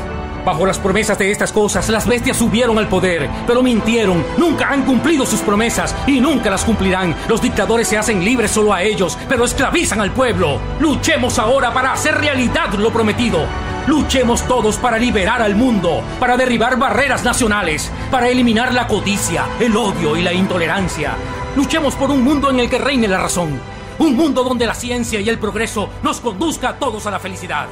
Bajo 0.44 0.66
las 0.66 0.80
promesas 0.80 1.16
de 1.18 1.30
estas 1.30 1.52
cosas, 1.52 1.88
las 1.88 2.04
bestias 2.04 2.36
subieron 2.36 2.78
al 2.78 2.88
poder, 2.88 3.30
pero 3.46 3.62
mintieron, 3.62 4.24
nunca 4.36 4.68
han 4.68 4.82
cumplido 4.82 5.24
sus 5.24 5.40
promesas 5.40 5.94
y 6.04 6.20
nunca 6.20 6.50
las 6.50 6.64
cumplirán. 6.64 7.14
Los 7.28 7.40
dictadores 7.40 7.86
se 7.86 7.96
hacen 7.96 8.24
libres 8.24 8.50
solo 8.50 8.72
a 8.72 8.82
ellos, 8.82 9.16
pero 9.28 9.44
esclavizan 9.44 10.00
al 10.00 10.10
pueblo. 10.10 10.58
Luchemos 10.80 11.38
ahora 11.38 11.72
para 11.72 11.92
hacer 11.92 12.16
realidad 12.16 12.72
lo 12.74 12.92
prometido. 12.92 13.46
Luchemos 13.86 14.46
todos 14.46 14.76
para 14.76 14.96
liberar 14.96 15.42
al 15.42 15.56
mundo, 15.56 16.04
para 16.20 16.36
derribar 16.36 16.78
barreras 16.78 17.24
nacionales, 17.24 17.90
para 18.12 18.28
eliminar 18.28 18.72
la 18.72 18.86
codicia, 18.86 19.44
el 19.58 19.76
odio 19.76 20.16
y 20.16 20.22
la 20.22 20.32
intolerancia. 20.32 21.14
Luchemos 21.56 21.96
por 21.96 22.08
un 22.10 22.22
mundo 22.22 22.48
en 22.48 22.60
el 22.60 22.70
que 22.70 22.78
reine 22.78 23.08
la 23.08 23.18
razón, 23.18 23.60
un 23.98 24.16
mundo 24.16 24.44
donde 24.44 24.66
la 24.66 24.74
ciencia 24.74 25.20
y 25.20 25.28
el 25.28 25.38
progreso 25.38 25.90
nos 26.04 26.20
conduzca 26.20 26.70
a 26.70 26.78
todos 26.78 27.06
a 27.06 27.10
la 27.10 27.18
felicidad. 27.18 27.66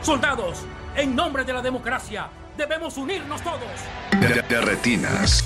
Soldados, 0.00 0.64
en 0.94 1.16
nombre 1.16 1.42
de 1.42 1.52
la 1.52 1.60
democracia, 1.60 2.28
debemos 2.56 2.96
unirnos 2.96 3.42
todos. 3.42 3.60
De, 4.20 4.42
de 4.42 4.60
retinas. 4.60 5.44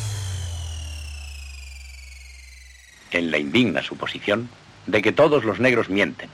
En 3.13 3.31
la 3.31 3.39
indigna 3.39 3.83
suposición 3.83 4.51
de 4.87 5.01
que 5.01 5.13
todos 5.13 5.43
los 5.45 5.59
negros 5.59 5.89
mienten, 5.89 6.29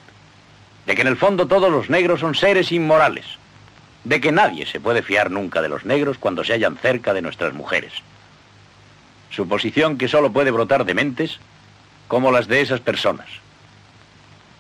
de 0.85 0.94
que 0.96 1.03
en 1.03 1.07
el 1.07 1.16
fondo 1.16 1.46
todos 1.46 1.70
los 1.70 1.88
negros 1.90 2.18
son 2.18 2.35
seres 2.35 2.72
inmorales, 2.72 3.38
de 4.05 4.21
que 4.21 4.33
nadie 4.33 4.67
se 4.67 4.81
puede 4.81 5.03
fiar 5.03 5.31
nunca 5.31 5.62
de 5.62 5.69
los 5.69 5.85
negros 5.85 6.19
cuando 6.19 6.45
se 6.45 6.53
hallan 6.53 6.77
cerca 6.77 7.15
de 7.15 7.23
nuestras 7.23 7.55
mujeres. 7.55 7.93
Suposición 9.31 9.97
que 9.97 10.09
solo 10.09 10.33
puede 10.33 10.51
brotar 10.51 10.85
de 10.85 10.95
mentes 10.95 11.38
como 12.09 12.33
las 12.33 12.49
de 12.49 12.61
esas 12.61 12.81
personas, 12.81 13.29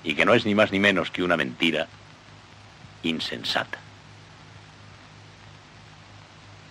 y 0.04 0.14
que 0.14 0.24
no 0.24 0.34
es 0.34 0.46
ni 0.46 0.54
más 0.54 0.72
ni 0.72 0.78
menos 0.78 1.10
que 1.10 1.22
una 1.22 1.36
mentira 1.36 1.88
insensata. 3.02 3.78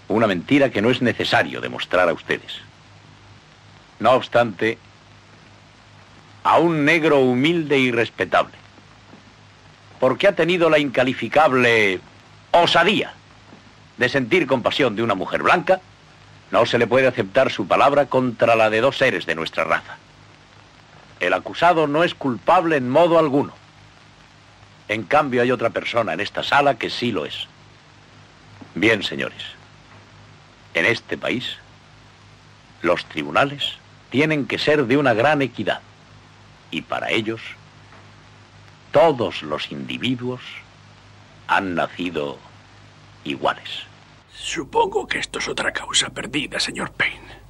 Una 0.07 0.27
mentira 0.27 0.71
que 0.71 0.81
no 0.81 0.89
es 0.89 1.01
necesario 1.01 1.61
demostrar 1.61 2.09
a 2.09 2.13
ustedes. 2.13 2.57
No 3.99 4.11
obstante, 4.11 4.77
a 6.43 6.57
un 6.57 6.85
negro 6.85 7.19
humilde 7.19 7.77
y 7.77 7.91
respetable, 7.91 8.55
porque 9.99 10.27
ha 10.27 10.35
tenido 10.35 10.69
la 10.69 10.79
incalificable 10.79 12.01
osadía 12.51 13.13
de 13.97 14.09
sentir 14.09 14.47
compasión 14.47 14.95
de 14.95 15.03
una 15.03 15.15
mujer 15.15 15.43
blanca, 15.43 15.81
no 16.51 16.65
se 16.65 16.77
le 16.77 16.87
puede 16.87 17.07
aceptar 17.07 17.51
su 17.51 17.67
palabra 17.67 18.07
contra 18.07 18.55
la 18.55 18.69
de 18.69 18.81
dos 18.81 18.97
seres 18.97 19.25
de 19.25 19.35
nuestra 19.35 19.63
raza. 19.63 19.97
El 21.19 21.33
acusado 21.33 21.87
no 21.87 22.03
es 22.03 22.13
culpable 22.13 22.77
en 22.77 22.89
modo 22.89 23.19
alguno. 23.19 23.53
En 24.87 25.03
cambio 25.03 25.41
hay 25.41 25.51
otra 25.51 25.69
persona 25.69 26.13
en 26.13 26.19
esta 26.19 26.43
sala 26.43 26.77
que 26.77 26.89
sí 26.89 27.11
lo 27.11 27.25
es. 27.25 27.47
Bien, 28.75 29.03
señores, 29.03 29.43
en 30.73 30.85
este 30.85 31.17
país 31.17 31.57
los 32.81 33.05
tribunales 33.05 33.77
tienen 34.09 34.45
que 34.45 34.57
ser 34.57 34.85
de 34.85 34.97
una 34.97 35.13
gran 35.13 35.41
equidad 35.41 35.81
y 36.71 36.81
para 36.81 37.11
ellos 37.11 37.41
todos 38.91 39.43
los 39.43 39.71
individuos 39.71 40.41
han 41.51 41.75
nacido 41.75 42.37
iguales. 43.25 43.83
Supongo 44.33 45.05
que 45.05 45.19
esto 45.19 45.39
es 45.39 45.49
otra 45.49 45.73
causa 45.73 46.09
perdida, 46.09 46.61
señor 46.61 46.93
Payne. 46.93 47.41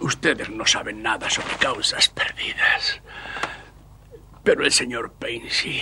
Ustedes 0.00 0.50
no 0.50 0.66
saben 0.66 1.00
nada 1.00 1.30
sobre 1.30 1.54
causas 1.54 2.08
perdidas. 2.08 3.00
Pero 4.42 4.64
el 4.64 4.72
señor 4.72 5.12
Payne 5.12 5.48
sí. 5.48 5.80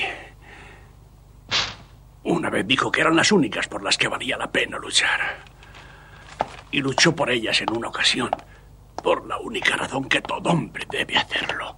Una 2.24 2.50
vez 2.50 2.66
dijo 2.66 2.92
que 2.92 3.00
eran 3.00 3.16
las 3.16 3.32
únicas 3.32 3.66
por 3.66 3.82
las 3.82 3.96
que 3.96 4.08
valía 4.08 4.36
la 4.36 4.52
pena 4.52 4.76
luchar. 4.78 5.42
y 6.70 6.80
luchó 6.82 7.16
por 7.16 7.30
ellas 7.30 7.60
en 7.62 7.76
una 7.76 7.88
ocasión, 7.88 8.30
por 9.02 9.26
la 9.26 9.38
única 9.38 9.74
razón 9.76 10.08
que 10.08 10.20
todo 10.20 10.50
hombre 10.50 10.86
debe 10.88 11.16
hacerlo. 11.16 11.76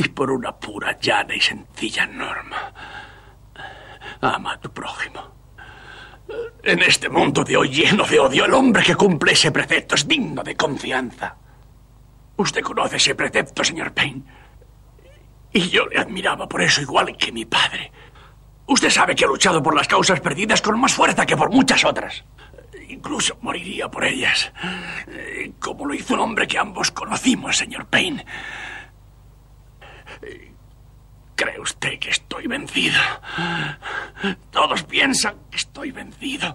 Y 0.00 0.08
por 0.08 0.30
una 0.30 0.52
pura, 0.58 0.98
llana 0.98 1.34
y 1.34 1.40
sencilla 1.40 2.06
norma. 2.06 2.72
Ama 4.22 4.54
a 4.54 4.58
tu 4.58 4.72
prójimo. 4.72 5.20
En 6.62 6.80
este 6.80 7.10
mundo 7.10 7.44
de 7.44 7.54
hoy 7.58 7.68
lleno 7.68 8.04
de 8.04 8.18
odio, 8.18 8.46
el 8.46 8.54
hombre 8.54 8.82
que 8.82 8.94
cumple 8.94 9.32
ese 9.32 9.52
precepto 9.52 9.96
es 9.96 10.08
digno 10.08 10.42
de 10.42 10.56
confianza. 10.56 11.36
Usted 12.36 12.62
conoce 12.62 12.96
ese 12.96 13.14
precepto, 13.14 13.62
señor 13.62 13.92
Payne. 13.92 14.22
Y 15.52 15.68
yo 15.68 15.84
le 15.86 15.98
admiraba 15.98 16.48
por 16.48 16.62
eso 16.62 16.80
igual 16.80 17.14
que 17.18 17.30
mi 17.30 17.44
padre. 17.44 17.92
Usted 18.68 18.88
sabe 18.88 19.14
que 19.14 19.26
ha 19.26 19.28
luchado 19.28 19.62
por 19.62 19.74
las 19.74 19.88
causas 19.88 20.20
perdidas 20.20 20.62
con 20.62 20.80
más 20.80 20.94
fuerza 20.94 21.26
que 21.26 21.36
por 21.36 21.50
muchas 21.50 21.84
otras. 21.84 22.24
Incluso 22.88 23.36
moriría 23.42 23.90
por 23.90 24.04
ellas. 24.04 24.50
Como 25.58 25.84
lo 25.84 25.92
hizo 25.92 26.14
un 26.14 26.20
hombre 26.20 26.48
que 26.48 26.58
ambos 26.58 26.90
conocimos, 26.90 27.58
señor 27.58 27.84
Payne. 27.84 28.24
¿Cree 31.34 31.58
usted 31.58 31.98
que 31.98 32.10
estoy 32.10 32.46
vencido? 32.46 33.00
Todos 34.50 34.82
piensan 34.82 35.36
que 35.50 35.56
estoy 35.56 35.90
vencido. 35.90 36.54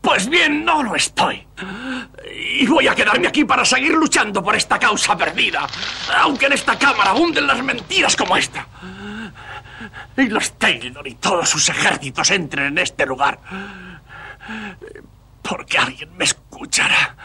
Pues 0.00 0.28
bien, 0.28 0.64
no 0.64 0.82
lo 0.82 0.94
estoy. 0.94 1.46
Y 2.32 2.66
voy 2.66 2.86
a 2.86 2.94
quedarme 2.94 3.28
aquí 3.28 3.44
para 3.44 3.64
seguir 3.64 3.92
luchando 3.92 4.42
por 4.42 4.54
esta 4.54 4.78
causa 4.78 5.16
perdida. 5.16 5.66
Aunque 6.18 6.46
en 6.46 6.52
esta 6.52 6.78
cámara 6.78 7.10
abunden 7.10 7.46
las 7.46 7.62
mentiras 7.62 8.16
como 8.16 8.36
esta. 8.36 8.66
Y 10.16 10.28
los 10.28 10.52
Taylor 10.52 11.06
y 11.06 11.16
todos 11.16 11.50
sus 11.50 11.68
ejércitos 11.68 12.30
entren 12.30 12.66
en 12.68 12.78
este 12.78 13.04
lugar. 13.04 13.40
Porque 15.42 15.76
alguien 15.76 16.16
me 16.16 16.24
escuchará. 16.24 17.16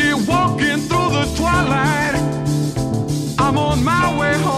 A 0.00 0.14
walking 0.14 0.78
through 0.86 1.10
the 1.10 1.24
twilight. 1.36 2.14
I'm 3.36 3.58
on 3.58 3.82
my 3.82 4.16
way 4.18 4.34
home. 4.38 4.57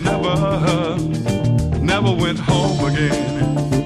Never, 0.00 0.96
never 1.80 2.12
went 2.12 2.38
home 2.38 2.84
again. 2.84 3.77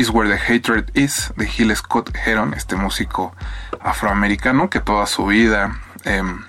Is 0.00 0.10
Where 0.10 0.28
the 0.28 0.38
Hatred 0.38 0.90
Is 0.94 1.32
de 1.36 1.46
Gil 1.46 1.74
Scott 1.76 2.10
Heron, 2.24 2.54
este 2.54 2.74
músico 2.76 3.34
afroamericano 3.80 4.70
que 4.70 4.80
toda 4.80 5.06
su 5.06 5.26
vida 5.26 5.78
em, 6.04 6.42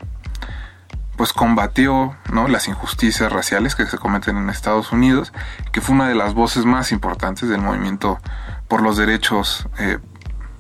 pues 1.17 1.33
combatió 1.33 2.15
¿no? 2.31 2.47
las 2.47 2.67
injusticias 2.67 3.31
raciales 3.31 3.75
que 3.75 3.85
se 3.85 3.97
cometen 3.97 4.37
en 4.37 4.49
Estados 4.49 4.91
Unidos, 4.91 5.33
que 5.71 5.81
fue 5.81 5.95
una 5.95 6.07
de 6.07 6.15
las 6.15 6.33
voces 6.33 6.65
más 6.65 6.91
importantes 6.91 7.49
del 7.49 7.61
movimiento 7.61 8.19
por 8.67 8.81
los 8.81 8.95
derechos 8.97 9.67
eh, 9.77 9.99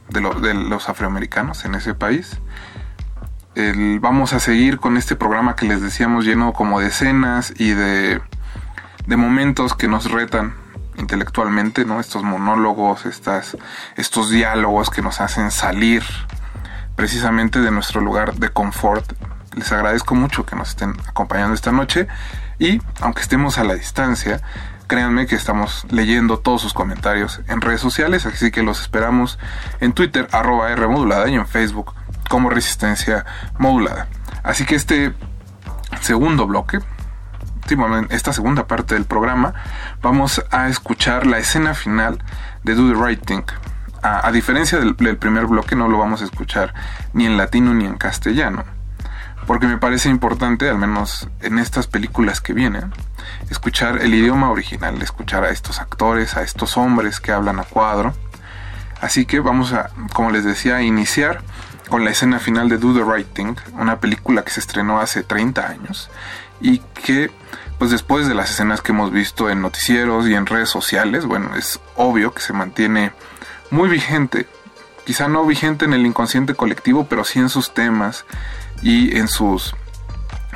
de, 0.09 0.21
de 0.41 0.53
los 0.53 0.89
afroamericanos 0.89 1.63
en 1.65 1.75
ese 1.75 1.93
país. 1.93 2.39
El- 3.55 3.99
vamos 4.01 4.33
a 4.33 4.39
seguir 4.39 4.79
con 4.79 4.97
este 4.97 5.15
programa 5.15 5.55
que 5.55 5.65
les 5.65 5.81
decíamos 5.81 6.25
lleno 6.25 6.51
como 6.53 6.79
de 6.81 6.87
escenas 6.87 7.53
y 7.57 7.71
de, 7.71 8.21
de 9.07 9.17
momentos 9.17 9.73
que 9.73 9.87
nos 9.87 10.11
retan 10.11 10.55
intelectualmente. 11.01 11.85
Estos 11.99 12.23
monólogos, 12.23 13.05
estas, 13.05 13.57
estos 13.97 14.29
diálogos 14.29 14.89
que 14.89 15.01
nos 15.01 15.19
hacen 15.19 15.51
salir 15.51 16.03
precisamente 16.95 17.59
de 17.59 17.71
nuestro 17.71 18.01
lugar 18.01 18.35
de 18.35 18.49
confort. 18.49 19.11
Les 19.55 19.71
agradezco 19.71 20.15
mucho 20.15 20.45
que 20.45 20.55
nos 20.55 20.69
estén 20.69 20.93
acompañando 21.07 21.53
esta 21.53 21.71
noche 21.71 22.07
y 22.57 22.81
aunque 23.01 23.21
estemos 23.21 23.57
a 23.57 23.63
la 23.63 23.73
distancia, 23.73 24.41
créanme 24.87 25.25
que 25.25 25.35
estamos 25.35 25.85
leyendo 25.89 26.39
todos 26.39 26.61
sus 26.61 26.73
comentarios 26.73 27.41
en 27.47 27.59
redes 27.59 27.81
sociales, 27.81 28.25
así 28.25 28.51
que 28.51 28.61
los 28.61 28.81
esperamos 28.81 29.39
en 29.79 29.93
Twitter, 29.93 30.27
arroba 30.31 30.71
R 30.71 30.87
y 31.27 31.33
en 31.33 31.47
Facebook 31.47 31.93
como 32.29 32.49
Resistencia 32.49 33.25
Modulada. 33.57 34.07
Así 34.43 34.65
que 34.65 34.75
este 34.75 35.13
segundo 36.01 36.47
bloque, 36.47 36.79
esta 38.09 38.33
segunda 38.33 38.67
parte 38.67 38.95
del 38.95 39.05
programa, 39.05 39.53
vamos 40.01 40.43
a 40.51 40.67
escuchar 40.67 41.25
la 41.25 41.37
escena 41.37 41.73
final 41.73 42.21
de 42.63 42.75
Do 42.75 42.93
the 42.93 43.01
Right 43.01 43.25
Thing. 43.25 43.43
A, 44.03 44.31
diferencia 44.31 44.79
del, 44.79 44.95
primer 44.95 45.45
bloque, 45.45 45.75
no 45.75 45.87
lo 45.87 45.97
vamos 45.97 46.21
a 46.21 46.25
escuchar 46.25 46.73
ni 47.13 47.25
en 47.25 47.37
latino 47.37 47.73
ni 47.73 47.85
en 47.85 47.97
castellano. 47.97 48.65
Porque 49.45 49.67
me 49.67 49.77
parece 49.77 50.09
importante, 50.09 50.69
al 50.69 50.77
menos 50.77 51.29
en 51.41 51.59
estas 51.59 51.87
películas 51.87 52.41
que 52.41 52.53
vienen, 52.53 52.93
escuchar 53.49 54.01
el 54.01 54.13
idioma 54.13 54.49
original, 54.49 55.01
escuchar 55.01 55.43
a 55.43 55.49
estos 55.49 55.79
actores, 55.79 56.35
a 56.35 56.41
estos 56.41 56.77
hombres 56.77 57.19
que 57.19 57.31
hablan 57.31 57.59
a 57.59 57.63
cuadro. 57.63 58.13
Así 59.01 59.25
que 59.25 59.39
vamos 59.39 59.71
a, 59.73 59.91
como 60.13 60.31
les 60.31 60.43
decía, 60.43 60.81
iniciar 60.81 61.41
con 61.89 62.03
la 62.03 62.11
escena 62.11 62.39
final 62.39 62.69
de 62.69 62.77
Do 62.77 62.93
the 62.93 63.03
Right 63.03 63.33
Thing, 63.33 63.55
una 63.73 63.99
película 63.99 64.43
que 64.43 64.51
se 64.51 64.59
estrenó 64.59 64.99
hace 64.99 65.23
30 65.23 65.67
años 65.67 66.09
y 66.61 66.79
que 66.79 67.31
pues 67.77 67.89
después 67.89 68.27
de 68.27 68.35
las 68.35 68.51
escenas 68.51 68.81
que 68.81 68.91
hemos 68.91 69.11
visto 69.11 69.49
en 69.49 69.61
noticieros 69.61 70.27
y 70.27 70.35
en 70.35 70.45
redes 70.45 70.69
sociales, 70.69 71.25
bueno, 71.25 71.55
es 71.55 71.79
obvio 71.95 72.31
que 72.31 72.41
se 72.41 72.53
mantiene 72.53 73.11
muy 73.71 73.89
vigente, 73.89 74.47
quizá 75.03 75.27
no 75.27 75.45
vigente 75.45 75.85
en 75.85 75.93
el 75.93 76.05
inconsciente 76.05 76.53
colectivo, 76.53 77.07
pero 77.09 77.23
sí 77.23 77.39
en 77.39 77.49
sus 77.49 77.73
temas 77.73 78.25
y 78.83 79.17
en 79.17 79.27
sus 79.27 79.75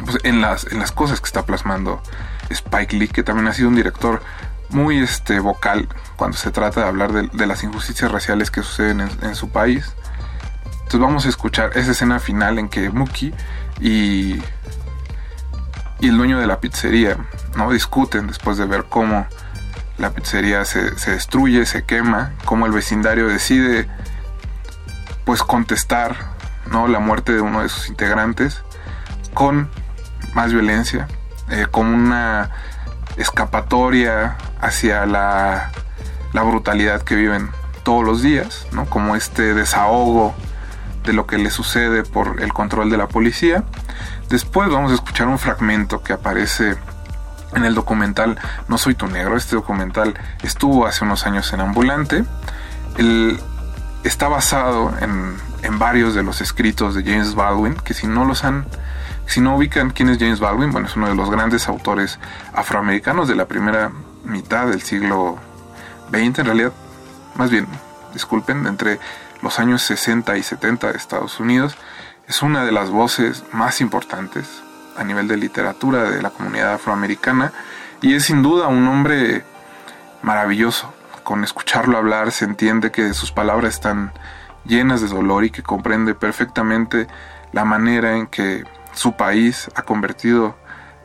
pues, 0.03 0.19
en 0.23 0.41
las 0.41 0.71
en 0.71 0.79
las 0.79 0.91
cosas 0.91 1.19
que 1.19 1.25
está 1.25 1.45
plasmando 1.45 2.01
Spike 2.49 2.95
Lee, 2.95 3.07
que 3.07 3.23
también 3.23 3.47
ha 3.47 3.53
sido 3.53 3.69
un 3.69 3.75
director 3.75 4.21
muy 4.69 4.99
este 4.99 5.39
vocal 5.39 5.87
cuando 6.15 6.37
se 6.37 6.51
trata 6.51 6.81
de 6.81 6.87
hablar 6.87 7.11
de, 7.11 7.45
las 7.45 7.63
injusticias 7.63 8.11
raciales 8.11 8.51
que 8.51 8.61
suceden 8.61 9.01
en, 9.01 9.35
su 9.35 9.49
país. 9.49 9.93
Entonces 10.73 10.99
vamos 10.99 11.25
a 11.25 11.29
escuchar 11.29 11.71
esa 11.75 11.91
escena 11.91 12.19
final 12.19 12.59
en 12.59 12.69
que 12.69 12.89
Mookie 12.89 13.33
y 13.79 14.35
y 15.99 16.09
el 16.09 16.17
dueño 16.17 16.39
de 16.39 16.47
la 16.47 16.59
pizzería, 16.59 17.17
¿no? 17.55 17.71
Discuten 17.71 18.27
después 18.27 18.57
de 18.57 18.65
ver 18.65 18.85
cómo 18.89 19.27
la 19.97 20.11
pizzería 20.11 20.65
se, 20.65 20.91
destruye, 20.91 21.65
se 21.65 21.83
quema, 21.85 22.33
cómo 22.45 22.65
el 22.65 22.71
vecindario 22.71 23.27
decide 23.27 23.87
pues 25.23 25.41
contestar, 25.41 26.15
¿no? 26.69 26.87
La 26.87 26.99
muerte 26.99 27.33
de 27.33 27.41
uno 27.41 27.61
de 27.61 27.69
sus 27.69 27.87
integrantes 27.87 28.61
con 29.33 29.69
más 30.33 30.51
violencia, 30.51 31.07
eh, 31.49 31.67
como 31.71 31.93
una 31.93 32.51
escapatoria 33.17 34.37
hacia 34.59 35.05
la, 35.05 35.71
la 36.33 36.43
brutalidad 36.43 37.01
que 37.01 37.15
viven 37.15 37.49
todos 37.83 38.03
los 38.03 38.21
días, 38.21 38.67
¿no? 38.71 38.85
Como 38.85 39.15
este 39.15 39.53
desahogo 39.53 40.35
de 41.05 41.13
lo 41.13 41.27
que 41.27 41.37
le 41.37 41.49
sucede 41.49 42.03
por 42.03 42.41
el 42.41 42.53
control 42.53 42.89
de 42.89 42.97
la 42.97 43.07
policía 43.07 43.63
Después 44.29 44.69
vamos 44.69 44.91
a 44.91 44.95
escuchar 44.95 45.27
un 45.27 45.37
fragmento 45.37 46.01
que 46.01 46.11
aparece 46.11 46.75
en 47.53 47.63
el 47.63 47.75
documental 47.75 48.39
No 48.67 48.77
Soy 48.77 48.95
Tu 48.95 49.07
Negro. 49.07 49.37
Este 49.37 49.55
documental 49.55 50.15
estuvo 50.41 50.87
hace 50.87 51.03
unos 51.03 51.27
años 51.27 51.53
en 51.53 51.61
Ambulante. 51.61 52.25
está 54.03 54.27
basado 54.27 54.93
en, 54.99 55.35
varios 55.77 56.15
de 56.15 56.23
los 56.23 56.41
escritos 56.41 56.95
de 56.95 57.03
James 57.03 57.35
Baldwin, 57.35 57.75
que 57.75 57.93
si 57.93 58.07
no 58.07 58.23
los 58.25 58.43
han, 58.43 58.65
si 59.25 59.41
no 59.41 59.55
ubican 59.55 59.89
quién 59.89 60.09
es 60.09 60.19
James 60.19 60.39
Baldwin, 60.39 60.71
bueno, 60.71 60.87
es 60.87 60.95
uno 60.95 61.07
de 61.07 61.15
los 61.15 61.29
grandes 61.29 61.67
autores 61.67 62.19
afroamericanos 62.53 63.27
de 63.27 63.35
la 63.35 63.45
primera 63.45 63.91
mitad 64.23 64.67
del 64.67 64.81
siglo 64.81 65.37
XX, 66.09 66.39
en 66.39 66.45
realidad, 66.45 66.71
más 67.35 67.49
bien, 67.49 67.67
disculpen, 68.13 68.67
entre 68.67 68.99
los 69.41 69.59
años 69.59 69.81
60 69.83 70.37
y 70.37 70.43
70 70.43 70.91
de 70.91 70.97
Estados 70.97 71.39
Unidos 71.39 71.77
es 72.27 72.41
una 72.41 72.65
de 72.65 72.71
las 72.71 72.89
voces 72.89 73.43
más 73.51 73.81
importantes 73.81 74.61
a 74.97 75.03
nivel 75.03 75.27
de 75.27 75.37
literatura 75.37 76.09
de 76.09 76.21
la 76.21 76.29
comunidad 76.29 76.73
afroamericana 76.73 77.51
y 78.01 78.13
es 78.13 78.25
sin 78.25 78.41
duda 78.41 78.67
un 78.67 78.87
hombre 78.87 79.43
maravilloso. 80.21 80.93
Con 81.23 81.43
escucharlo 81.43 81.97
hablar 81.97 82.31
se 82.31 82.45
entiende 82.45 82.91
que 82.91 83.13
sus 83.13 83.31
palabras 83.31 83.75
están 83.75 84.11
llenas 84.65 85.01
de 85.01 85.07
dolor 85.07 85.43
y 85.43 85.49
que 85.49 85.63
comprende 85.63 86.15
perfectamente 86.15 87.07
la 87.51 87.65
manera 87.65 88.15
en 88.15 88.27
que 88.27 88.63
su 88.93 89.13
país 89.13 89.69
ha 89.75 89.83
convertido 89.83 90.55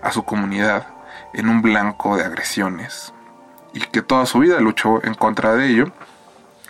a 0.03 0.13
su 0.13 0.25
comunidad 0.25 0.87
en 1.35 1.49
un 1.49 1.63
blanco 1.63 2.17
de 2.17 2.25
agresiones 2.25 3.13
y 3.73 3.81
que 3.81 4.03
toda 4.03 4.27
su 4.27 4.41
vida 4.41 4.61
luchó 4.61 5.05
en 5.05 5.15
contra 5.15 5.55
de 5.55 5.69
ello. 5.69 5.93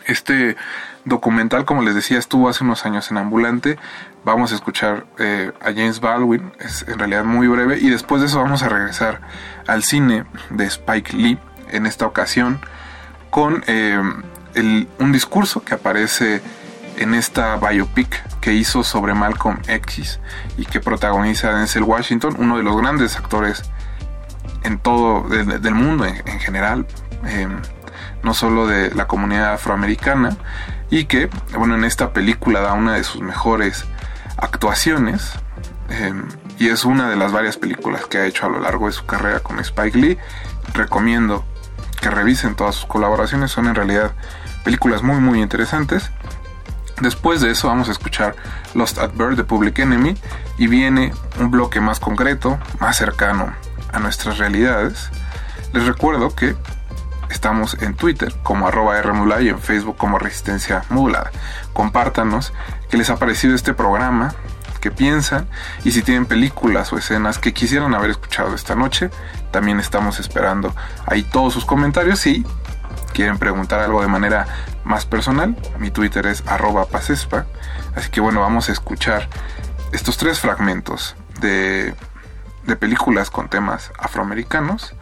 Este 0.07 0.57
documental, 1.05 1.65
como 1.65 1.83
les 1.83 1.95
decía, 1.95 2.19
estuvo 2.19 2.49
hace 2.49 2.65
unos 2.65 2.85
años 2.85 3.11
en 3.11 3.19
Ambulante. 3.19 3.79
Vamos 4.25 4.53
a 4.53 4.55
escuchar 4.55 5.07
eh, 5.19 5.53
a 5.61 5.67
James 5.67 6.01
Baldwin, 6.01 6.53
es 6.61 6.85
en 6.87 6.99
realidad 6.99 7.25
muy 7.25 7.49
breve, 7.49 7.79
y 7.79 7.89
después 7.89 8.21
de 8.21 8.27
eso 8.27 8.43
vamos 8.43 8.63
a 8.63 8.69
regresar 8.69 9.21
al 9.67 9.83
cine 9.83 10.25
de 10.51 10.65
Spike 10.67 11.17
Lee, 11.17 11.39
en 11.71 11.87
esta 11.87 12.07
ocasión, 12.07 12.61
con 13.31 13.63
eh, 13.67 14.01
un 14.99 15.13
discurso 15.13 15.63
que 15.65 15.75
aparece 15.75 16.43
en 16.97 17.15
esta 17.15 17.57
biopic 17.57 18.23
que 18.41 18.53
hizo 18.53 18.83
sobre 18.83 19.15
Malcolm 19.15 19.59
X 19.67 20.21
y 20.59 20.67
que 20.67 20.81
protagoniza 20.81 21.53
Denzel 21.53 21.85
Washington, 21.85 22.37
uno 22.39 22.57
de 22.57 22.63
los 22.63 22.77
grandes 22.77 23.17
actores 23.17 23.63
en 24.65 24.79
todo 24.79 25.23
del 25.29 25.75
mundo 25.75 26.05
en, 26.05 26.41
general, 26.41 26.87
eh, 27.27 27.49
no 28.23 28.35
solo 28.35 28.67
de 28.67 28.95
la 28.95 29.07
comunidad 29.07 29.55
afroamericana 29.55 30.37
y 30.91 31.05
que, 31.05 31.31
bueno, 31.57 31.77
en 31.77 31.85
esta 31.85 32.13
película 32.13 32.61
da 32.61 32.73
una 32.73 32.95
de 32.95 33.05
sus 33.05 33.23
mejores 33.23 33.85
actuaciones 34.37 35.33
em, 35.89 36.27
y 36.59 36.69
es 36.69 36.85
una 36.85 37.09
de 37.09 37.17
las 37.17 37.33
varias 37.33 37.57
películas 37.57 38.07
que 38.07 38.19
ha 38.19 38.27
hecho 38.27 38.47
a 38.47 38.49
lo 38.49 38.61
largo 38.61 38.87
de 38.87 38.93
su 38.93 39.07
carrera 39.07 39.41
con 39.41 39.59
Spike 39.61 39.99
Lee. 39.99 40.19
Recomiendo 40.75 41.45
que 42.01 42.11
revisen 42.11 42.55
todas 42.55 42.75
sus 42.75 42.87
colaboraciones, 42.87 43.51
son 43.51 43.67
en 43.67 43.75
realidad 43.75 44.13
películas 44.65 45.03
muy 45.03 45.17
muy 45.17 45.41
interesantes. 45.41 46.11
Después 47.01 47.41
de 47.41 47.51
eso 47.51 47.69
vamos 47.69 47.89
a 47.89 47.93
escuchar 47.93 48.37
Lost 48.75 48.99
at 48.99 49.13
Bird 49.15 49.37
de 49.37 49.45
Public 49.45 49.79
Enemy 49.79 50.15
y 50.59 50.67
viene 50.67 51.15
un 51.39 51.51
bloque 51.51 51.81
más 51.81 51.99
concreto, 51.99 52.59
más 52.79 52.97
cercano 52.97 53.55
a 53.93 53.99
nuestras 54.01 54.39
realidades. 54.39 55.11
Les 55.73 55.87
recuerdo 55.87 56.35
que 56.35 56.57
Estamos 57.31 57.77
en 57.81 57.95
Twitter 57.95 58.35
como 58.43 58.67
arroba 58.67 59.01
Rmodulada 59.01 59.41
y 59.43 59.49
en 59.49 59.61
Facebook 59.61 59.97
como 59.97 60.19
Resistencia 60.19 60.85
Modulada. 60.91 61.31
Compártanos 61.73 62.53
qué 62.91 62.97
les 62.97 63.09
ha 63.09 63.17
parecido 63.17 63.55
este 63.55 63.73
programa, 63.73 64.35
qué 64.81 64.91
piensan 64.91 65.49
y 65.85 65.93
si 65.93 66.03
tienen 66.03 66.27
películas 66.27 66.93
o 66.93 66.99
escenas 66.99 67.39
que 67.39 67.55
quisieran 67.55 67.95
haber 67.95 68.11
escuchado 68.11 68.55
esta 68.55 68.75
noche, 68.75 69.11
también 69.53 69.79
estamos 69.79 70.19
esperando 70.19 70.75
ahí 71.07 71.23
todos 71.23 71.55
sus 71.55 71.65
comentarios. 71.65 72.19
Si 72.19 72.45
quieren 73.13 73.39
preguntar 73.39 73.81
algo 73.81 74.03
de 74.03 74.09
manera 74.09 74.47
más 74.85 75.07
personal, 75.07 75.57
mi 75.79 75.91
Twitter 75.91 76.27
es 76.27 76.43
arroba 76.47 76.87
pasespa. 76.87 77.47
Así 77.95 78.11
que 78.11 78.21
bueno, 78.21 78.41
vamos 78.41 78.69
a 78.69 78.73
escuchar 78.73 79.29
estos 79.93 80.17
tres 80.17 80.41
fragmentos 80.41 81.15
de 81.41 81.95
películas 82.79 83.31
con 83.31 83.49
temas 83.49 83.93
afroamericanos 83.99 84.95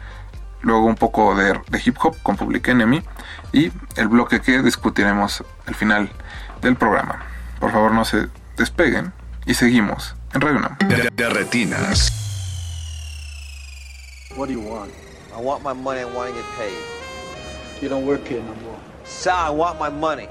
luego 0.61 0.85
un 0.85 0.95
poco 0.95 1.35
de, 1.35 1.59
hip 1.83 1.97
hop 2.01 2.15
con 2.23 2.35
Public 2.37 2.67
Enemy 2.67 3.01
y 3.51 3.71
el 3.95 4.07
bloque 4.07 4.41
que 4.41 4.61
discutiremos 4.61 5.43
al 5.65 5.75
final 5.75 6.09
del 6.61 6.75
programa. 6.75 7.25
Por 7.59 7.71
favor 7.71 7.91
no 7.91 8.05
se 8.05 8.27
despeguen 8.57 9.13
y 9.45 9.53
seguimos 9.53 10.15
en 10.33 10.41
Radio 10.41 10.59
Nam. 10.59 10.77
De, 11.15 11.29
retinas. 11.29 12.11
What 14.35 14.47
do 14.47 14.53
you 14.53 14.61
want? 14.61 14.91
I 15.35 15.41
want 15.41 15.63
my 15.63 15.73
money. 15.73 16.01
I 16.01 16.05
want 16.05 16.29
to 16.29 16.35
get 16.35 16.45
paid. 16.57 16.77
You 17.81 17.89
don't 17.89 18.05
work 18.05 18.27
here 18.27 18.41
no 18.41 18.53
more. 18.63 18.79
Sal, 19.03 19.47
I 19.47 19.49
want 19.49 19.79
my 19.79 19.89
money. 19.89 20.27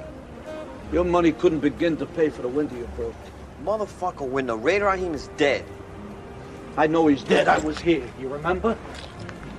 Your 0.92 1.04
money 1.04 1.32
couldn't 1.32 1.60
begin 1.60 1.96
to 1.96 2.06
pay 2.06 2.30
for 2.30 2.42
the 2.42 2.48
window 2.48 2.76
you 2.76 2.88
broke. 2.96 3.14
Motherfucker 3.64 4.26
window. 4.26 4.56
Raider 4.56 4.86
Rahim 4.86 5.14
is 5.14 5.28
dead. 5.36 5.64
I 6.76 6.86
know 6.86 7.08
he's 7.08 7.24
dead. 7.24 7.48
I 7.48 7.58
was 7.58 7.78
here. 7.78 8.08
You 8.20 8.28
remember? 8.28 8.76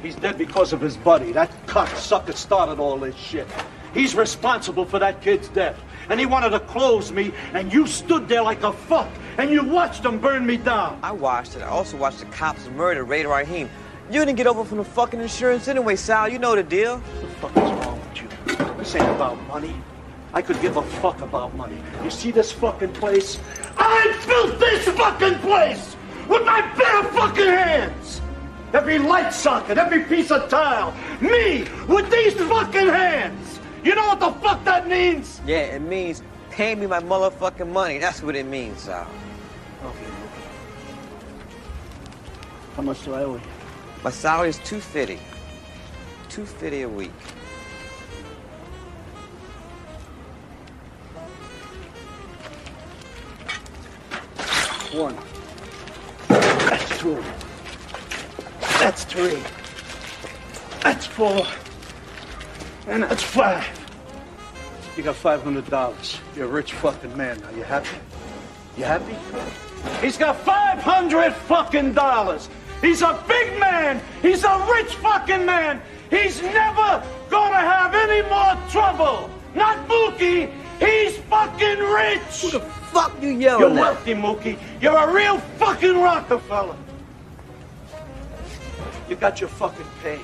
He's 0.01 0.15
dead 0.15 0.38
because 0.38 0.71
of 0.73 0.81
his 0.81 0.95
buddy. 0.97 1.31
That 1.31 1.51
cocksucker 1.67 2.33
started 2.33 2.79
all 2.79 2.97
this 2.97 3.15
shit. 3.15 3.47
He's 3.93 4.15
responsible 4.15 4.85
for 4.85 4.99
that 4.99 5.21
kid's 5.21 5.49
death. 5.49 5.77
And 6.09 6.19
he 6.19 6.25
wanted 6.25 6.51
to 6.51 6.59
close 6.62 7.12
me, 7.12 7.31
and 7.53 7.71
you 7.71 7.85
stood 7.85 8.27
there 8.27 8.41
like 8.41 8.63
a 8.63 8.71
fuck, 8.71 9.09
and 9.38 9.51
you 9.51 9.63
watched 9.63 10.03
him 10.05 10.19
burn 10.19 10.45
me 10.45 10.57
down. 10.57 10.99
I 11.03 11.12
watched 11.12 11.55
it. 11.55 11.62
I 11.62 11.67
also 11.67 11.97
watched 11.97 12.19
the 12.19 12.25
cops 12.27 12.67
murder 12.69 13.03
Raider 13.03 13.29
Raheem. 13.29 13.69
You 14.09 14.19
didn't 14.25 14.38
get 14.38 14.47
over 14.47 14.63
from 14.65 14.79
the 14.79 14.83
fucking 14.83 15.19
insurance 15.19 15.67
anyway, 15.67 15.95
Sal. 15.95 16.29
You 16.29 16.39
know 16.39 16.55
the 16.55 16.63
deal. 16.63 16.97
What 16.97 17.21
The 17.21 17.27
fuck 17.27 17.57
is 17.57 17.85
wrong 17.85 17.99
with 17.99 18.21
you? 18.21 18.75
This 18.77 18.95
ain't 18.95 19.05
about 19.05 19.39
money. 19.47 19.75
I 20.33 20.41
could 20.41 20.59
give 20.62 20.77
a 20.77 20.83
fuck 20.83 21.21
about 21.21 21.55
money. 21.55 21.77
You 22.03 22.09
see 22.09 22.31
this 22.31 22.51
fucking 22.51 22.93
place? 22.93 23.39
I 23.77 24.23
built 24.25 24.59
this 24.59 24.88
fucking 24.89 25.39
place 25.39 25.95
with 26.27 26.45
my 26.45 26.62
bare 26.75 27.03
fucking 27.12 27.45
hands. 27.45 28.21
Every 28.73 28.99
light 28.99 29.34
socket, 29.34 29.77
every 29.77 30.03
piece 30.03 30.29
of 30.29 30.47
tile, 30.49 30.93
me 31.21 31.65
with 31.88 32.10
these 32.12 32.34
fucking 32.36 32.88
hands. 32.88 33.60
You 33.84 33.95
know 33.95 34.05
what 34.08 34.19
the 34.19 34.32
fuck 34.34 34.63
that 34.65 34.88
means? 34.88 35.41
Yeah, 35.45 35.75
it 35.75 35.82
means 35.82 36.21
pay 36.51 36.75
me 36.75 36.86
my 36.86 36.99
motherfucking 36.99 37.71
money. 37.71 37.97
That's 37.97 38.21
what 38.21 38.36
it 38.36 38.45
means, 38.45 38.82
Sal. 38.82 39.08
Okay. 39.86 40.05
How 42.75 42.84
much 42.84 43.03
do 43.05 43.13
I 43.13 43.23
owe 43.23 43.36
you? 43.36 43.41
My 44.03 44.12
salary 44.12 44.49
is 44.49 44.58
250. 44.60 45.15
250 46.29 46.82
a 46.82 46.89
week. 46.89 47.12
One. 54.91 55.15
That's 56.27 56.99
two. 56.99 57.23
That's 58.80 59.04
three. 59.04 59.38
That's 60.82 61.06
four. 61.06 61.46
And 62.88 63.04
that's 63.04 63.24
five. 63.24 63.65
You 64.98 65.04
got 65.04 65.15
five 65.15 65.44
hundred 65.44 65.70
dollars. 65.70 66.20
You're 66.36 66.46
a 66.46 66.50
rich 66.50 66.74
fucking 66.74 67.15
man. 67.15 67.42
Are 67.44 67.52
you 67.54 67.63
happy? 67.63 67.98
You 68.78 68.86
happy? 68.86 69.15
He's 70.02 70.18
got 70.18 70.38
five 70.38 70.80
hundred 70.80 71.34
fucking 71.34 71.94
dollars. 71.94 72.50
He's 72.82 73.02
a 73.02 73.22
big 73.28 73.60
man. 73.60 74.02
He's 74.22 74.44
a 74.44 74.68
rich 74.74 74.94
fucking 74.96 75.46
man. 75.46 75.82
He's 76.10 76.42
never 76.42 77.04
gonna 77.30 77.58
have 77.58 77.94
any 77.94 78.22
more 78.30 78.58
trouble. 78.70 79.30
Not 79.56 79.88
Mookie. 79.88 80.52
He's 80.80 81.18
fucking 81.30 81.80
rich. 81.80 82.42
Who 82.42 82.52
the 82.52 82.60
fuck 82.62 83.12
you 83.22 83.30
yelling 83.32 83.76
You're 83.76 83.86
at? 83.86 84.06
wealthy, 84.06 84.13
Mookie. 84.13 84.58
You're 84.82 84.96
a 84.98 85.13
real 85.13 85.38
fucking 85.60 86.00
Rockefeller. 86.02 86.76
You 89.10 89.15
got 89.15 89.41
your 89.41 89.50
fucking 89.50 89.86
pay. 90.04 90.19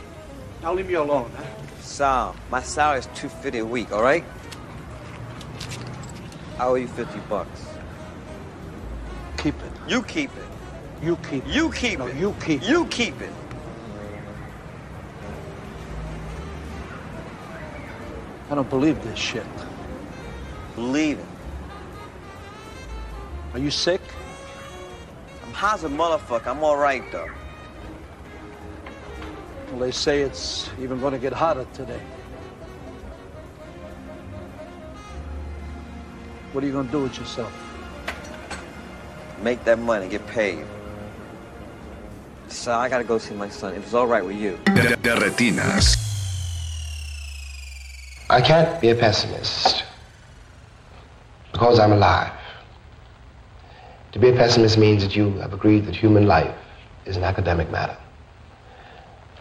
Now 0.61 0.73
leave 0.73 0.87
me 0.87 0.93
alone, 0.93 1.31
huh? 1.35 1.43
Sal, 1.81 2.35
my 2.51 2.61
salary 2.61 2.99
is 2.99 3.05
250 3.07 3.59
a 3.59 3.65
week, 3.65 3.91
all 3.91 4.03
right? 4.03 4.23
I 6.59 6.65
owe 6.65 6.75
you 6.75 6.87
50 6.87 7.19
bucks. 7.27 7.65
Keep 9.37 9.55
it. 9.55 9.71
You 9.89 10.03
keep 10.03 10.29
it. 10.37 11.03
You 11.03 11.17
keep 11.17 11.45
it. 11.45 11.53
You 11.53 11.71
keep 11.71 11.99
No, 11.99 12.07
it. 12.07 12.15
you 12.15 12.35
keep 12.39 12.61
it. 12.61 12.67
You 12.67 12.85
keep 12.85 13.19
it. 13.21 13.31
I 18.49 18.55
don't 18.55 18.69
believe 18.69 19.03
this 19.03 19.17
shit. 19.17 19.45
Believe 20.75 21.17
it. 21.19 21.25
Are 23.53 23.59
you 23.59 23.71
sick? 23.71 24.01
I'm 25.45 25.53
how's 25.53 25.83
a 25.83 25.89
motherfucker. 25.89 26.47
I'm 26.47 26.63
all 26.63 26.77
right, 26.77 27.03
though. 27.11 27.29
Well, 29.69 29.79
they 29.79 29.91
say 29.91 30.21
it's 30.21 30.69
even 30.79 30.99
going 30.99 31.13
to 31.13 31.19
get 31.19 31.33
hotter 31.33 31.65
today. 31.73 31.99
What 36.51 36.63
are 36.63 36.67
you 36.67 36.73
going 36.73 36.85
to 36.85 36.91
do 36.91 37.01
with 37.01 37.17
yourself? 37.17 37.53
Make 39.41 39.63
that 39.65 39.79
money, 39.79 40.07
get 40.07 40.25
paid. 40.27 40.65
Sal, 42.47 42.79
I 42.79 42.89
gotta 42.89 43.03
go 43.03 43.17
see 43.17 43.35
my 43.35 43.49
son. 43.49 43.73
If 43.73 43.83
it's 43.83 43.93
all 43.93 44.07
right 44.07 44.23
with 44.23 44.37
you. 44.37 44.57
De, 44.65 44.95
de 44.95 45.15
retinas. 45.19 45.97
I 48.29 48.41
can't 48.41 48.79
be 48.79 48.89
a 48.89 48.95
pessimist 48.95 49.83
because 51.51 51.79
I'm 51.79 51.91
alive. 51.91 52.31
To 54.13 54.19
be 54.19 54.29
a 54.29 54.33
pessimist 54.33 54.77
means 54.77 55.03
that 55.03 55.15
you 55.15 55.31
have 55.39 55.53
agreed 55.53 55.85
that 55.85 55.95
human 55.95 56.25
life 56.25 56.55
is 57.05 57.17
an 57.17 57.23
academic 57.23 57.69
matter. 57.69 57.97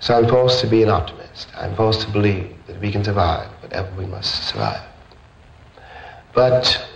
So 0.05 0.15
I'm 0.15 0.29
forced 0.29 0.61
to 0.61 0.67
be 0.67 0.83
an 0.83 0.91
optimist. 0.91 1.49
I'm 1.57 1.75
forced 1.77 2.03
to 2.03 2.11
believe 2.11 2.55
that 2.67 2.79
we 2.79 2.93
can 2.93 3.03
survive 3.03 3.49
whatever 3.63 3.91
we 3.97 4.05
must 4.05 4.49
survive. 4.49 4.83
But 6.35 6.87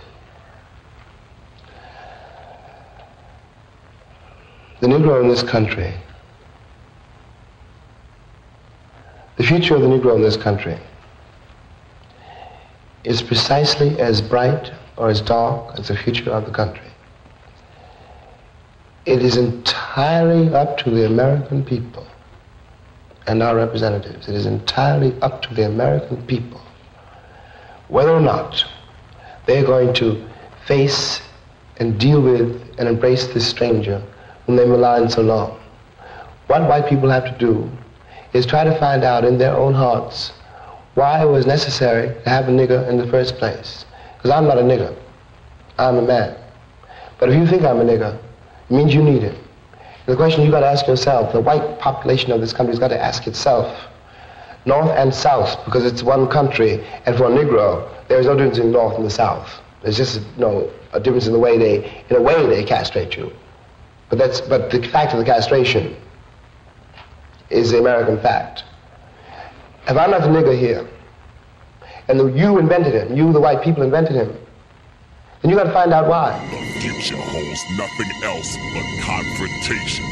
the 4.79 4.85
Negro 4.85 5.23
in 5.23 5.27
this 5.27 5.41
country, 5.41 5.91
the 9.37 9.43
future 9.43 9.73
of 9.73 9.81
the 9.81 9.87
Negro 9.87 10.13
in 10.13 10.21
this 10.21 10.37
country 10.37 10.77
is 13.05 13.23
precisely 13.23 13.99
as 13.99 14.21
bright 14.21 14.71
or 14.97 15.09
as 15.09 15.19
dark 15.19 15.79
as 15.79 15.87
the 15.87 15.97
future 15.97 16.29
of 16.29 16.45
the 16.45 16.51
country. 16.51 16.91
It 19.07 19.23
is 19.23 19.35
entirely 19.35 20.53
up 20.53 20.77
to 20.83 20.91
the 20.91 21.07
American 21.07 21.65
people 21.65 22.05
and 23.29 23.41
our 23.41 23.55
representatives. 23.55 24.27
It 24.27 24.35
is 24.35 24.45
entirely 24.45 25.13
up 25.21 25.41
to 25.43 25.53
the 25.53 25.65
American 25.65 26.25
people 26.25 26.59
whether 27.89 28.11
or 28.11 28.21
not 28.21 28.63
they're 29.45 29.65
going 29.65 29.93
to 29.95 30.27
face 30.65 31.21
and 31.77 31.99
deal 31.99 32.21
with 32.21 32.61
and 32.77 32.87
embrace 32.87 33.27
this 33.27 33.47
stranger 33.47 34.01
whom 34.45 34.55
they 34.55 34.65
maligned 34.65 35.11
so 35.11 35.21
long. 35.21 35.59
What 36.47 36.67
white 36.67 36.87
people 36.87 37.09
have 37.09 37.25
to 37.25 37.37
do 37.37 37.69
is 38.33 38.45
try 38.45 38.63
to 38.63 38.77
find 38.79 39.03
out 39.03 39.25
in 39.25 39.37
their 39.37 39.55
own 39.55 39.73
hearts 39.73 40.31
why 40.93 41.21
it 41.21 41.27
was 41.27 41.45
necessary 41.45 42.13
to 42.23 42.29
have 42.29 42.47
a 42.47 42.51
nigger 42.51 42.87
in 42.89 42.97
the 42.97 43.07
first 43.07 43.37
place. 43.37 43.85
Because 44.17 44.31
I'm 44.31 44.45
not 44.45 44.57
a 44.57 44.61
nigger. 44.61 44.95
I'm 45.77 45.97
a 45.97 46.01
man. 46.01 46.35
But 47.19 47.29
if 47.29 47.35
you 47.35 47.47
think 47.47 47.63
I'm 47.63 47.79
a 47.79 47.85
nigger, 47.85 48.15
it 48.15 48.73
means 48.73 48.93
you 48.93 49.03
need 49.03 49.23
it. 49.23 49.37
The 50.09 50.15
question 50.15 50.41
you've 50.41 50.51
got 50.51 50.61
to 50.61 50.65
ask 50.65 50.87
yourself, 50.87 51.33
the 51.33 51.39
white 51.39 51.77
population 51.77 52.31
of 52.31 52.41
this 52.41 52.51
country 52.51 52.71
has 52.71 52.79
got 52.79 52.87
to 52.87 52.99
ask 52.99 53.27
itself, 53.27 53.79
North 54.65 54.89
and 54.89 55.13
South, 55.13 55.63
because 55.65 55.85
it's 55.85 56.01
one 56.01 56.27
country, 56.27 56.83
and 57.05 57.15
for 57.15 57.25
a 57.25 57.29
Negro, 57.29 57.87
there 58.07 58.19
is 58.19 58.25
no 58.25 58.33
difference 58.35 58.57
in 58.57 58.65
the 58.65 58.71
North 58.71 58.95
and 58.95 59.05
the 59.05 59.11
South. 59.11 59.61
There's 59.83 59.95
just 59.95 60.21
you 60.21 60.41
know, 60.41 60.71
a 60.93 60.99
difference 60.99 61.27
in 61.27 61.33
the 61.33 61.37
way 61.37 61.59
they, 61.59 62.03
in 62.09 62.15
a 62.15 62.21
way 62.23 62.43
they 62.47 62.63
castrate 62.63 63.15
you. 63.15 63.31
But 64.09 64.17
that's, 64.17 64.41
but 64.41 64.71
the 64.71 64.81
fact 64.87 65.13
of 65.13 65.19
the 65.19 65.25
castration 65.25 65.95
is 67.51 67.69
the 67.69 67.77
American 67.77 68.19
fact. 68.19 68.63
If 69.87 69.95
I'm 69.95 70.09
not 70.09 70.21
the 70.21 70.29
nigger 70.29 70.57
here, 70.57 70.89
and 72.07 72.35
you 72.35 72.57
invented 72.57 72.95
him, 72.95 73.15
you, 73.15 73.31
the 73.31 73.39
white 73.39 73.61
people, 73.61 73.83
invented 73.83 74.15
him, 74.15 74.35
then 75.41 75.51
you 75.51 75.57
got 75.57 75.63
to 75.65 75.73
find 75.73 75.93
out 75.93 76.07
why. 76.07 76.37
The 76.51 76.79
future 76.79 77.17
holds 77.17 77.63
nothing 77.77 78.11
else 78.23 78.57
but 78.73 78.85
confrontation. 79.05 80.05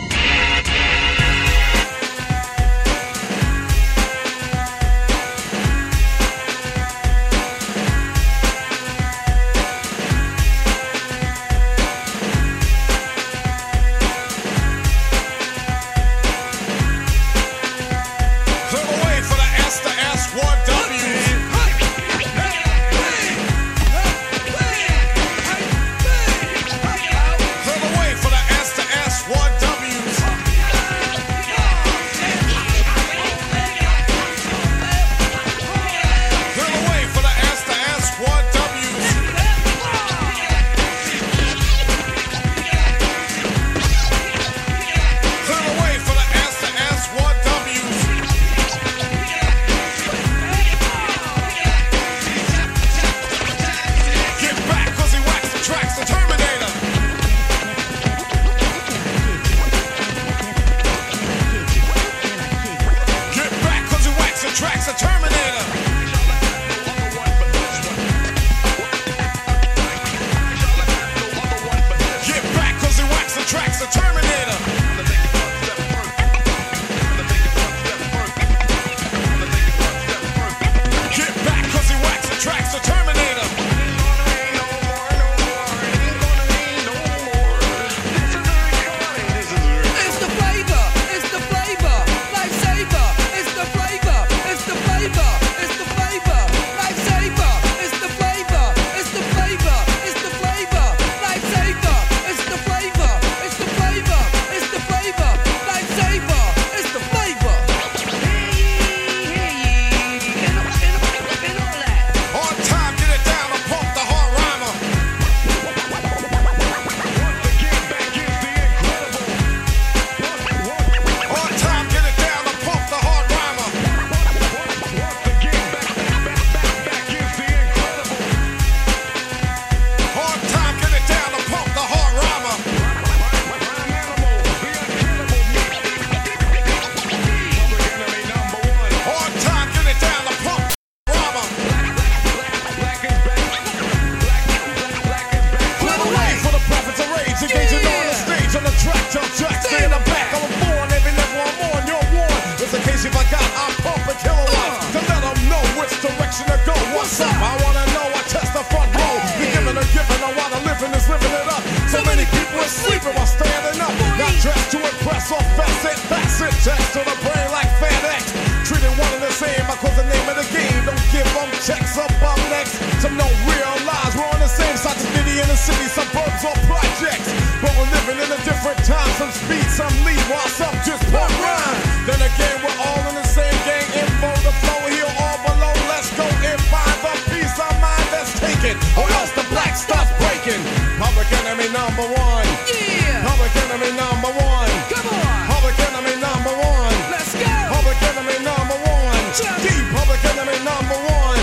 Public 191.08 191.32
enemy 191.40 191.68
number 191.72 192.04
one. 192.04 192.48
Yeah. 192.68 193.24
Public 193.24 193.56
enemy 193.64 193.92
number 193.96 194.28
one. 194.44 194.72
Come 194.92 195.08
on. 195.08 195.48
Public 195.48 195.80
enemy 195.88 196.20
number 196.20 196.52
one. 196.52 196.96
Let's 197.08 197.32
go. 197.32 197.48
Public 197.72 197.96
enemy 198.12 198.38
number 198.44 198.76
one. 198.76 199.24
Deep 199.64 199.88
public 199.96 200.20
enemy 200.28 200.60
number 200.68 201.00
one. 201.08 201.40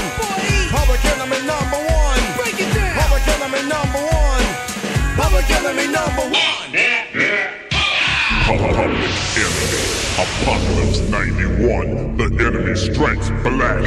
Public 0.69 1.01
enemy 1.17 1.41
number 1.49 1.81
one. 1.81 2.21
Break 2.37 2.61
it 2.61 2.69
down. 2.77 2.93
Public 3.01 3.25
enemy 3.25 3.63
number 3.65 4.03
one. 4.05 4.45
Public 5.17 5.49
enemy 5.49 5.87
number 5.89 6.25
one. 6.29 6.69
Yeah. 6.69 7.49
Public 8.45 8.77
Enemy. 8.77 9.15
Apocalypse 10.21 11.01
91. 11.09 12.17
The 12.21 12.29
enemy 12.47 12.77
strikes 12.77 13.31
black. 13.43 13.81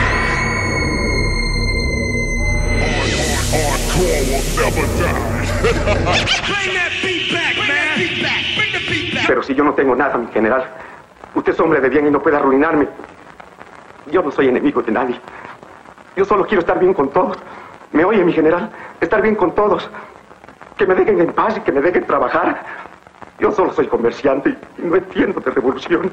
Hardcore 3.53 4.21
will 4.28 4.45
never 4.57 4.86
die. 4.99 5.46
Pero 9.27 9.43
si 9.43 9.53
yo 9.53 9.63
no 9.63 9.73
tengo 9.73 9.95
nada, 9.95 10.17
mi 10.17 10.27
general, 10.31 10.65
usted 11.35 11.53
es 11.53 11.59
hombre 11.59 11.81
de 11.81 11.89
bien 11.89 12.07
y 12.07 12.11
no 12.11 12.21
puede 12.21 12.37
arruinarme. 12.37 12.87
Yo 14.07 14.23
no 14.23 14.31
soy 14.31 14.47
enemigo 14.47 14.81
de 14.81 14.91
nadie. 14.91 15.19
Yo 16.15 16.25
solo 16.25 16.45
quiero 16.45 16.61
estar 16.61 16.79
bien 16.79 16.93
con 16.93 17.09
todos. 17.09 17.37
¿Me 17.91 18.05
oye, 18.05 18.23
mi 18.23 18.33
general? 18.33 18.69
Estar 19.01 19.21
bien 19.21 19.35
con 19.35 19.53
todos. 19.53 19.89
Que 20.77 20.85
me 20.85 20.95
dejen 20.95 21.19
en 21.19 21.33
paz 21.33 21.57
y 21.57 21.61
que 21.61 21.71
me 21.71 21.81
dejen 21.81 22.05
trabajar. 22.05 22.63
Yo 23.39 23.51
solo 23.51 23.73
soy 23.73 23.87
comerciante 23.87 24.55
y 24.77 24.81
no 24.81 24.95
entiendo 24.95 25.39
de 25.41 25.51
revolución. 25.51 26.11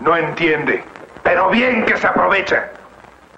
No 0.00 0.16
entiende. 0.16 0.84
Pero 1.22 1.50
bien 1.50 1.84
que 1.84 1.96
se 1.96 2.06
aprovecha. 2.06 2.70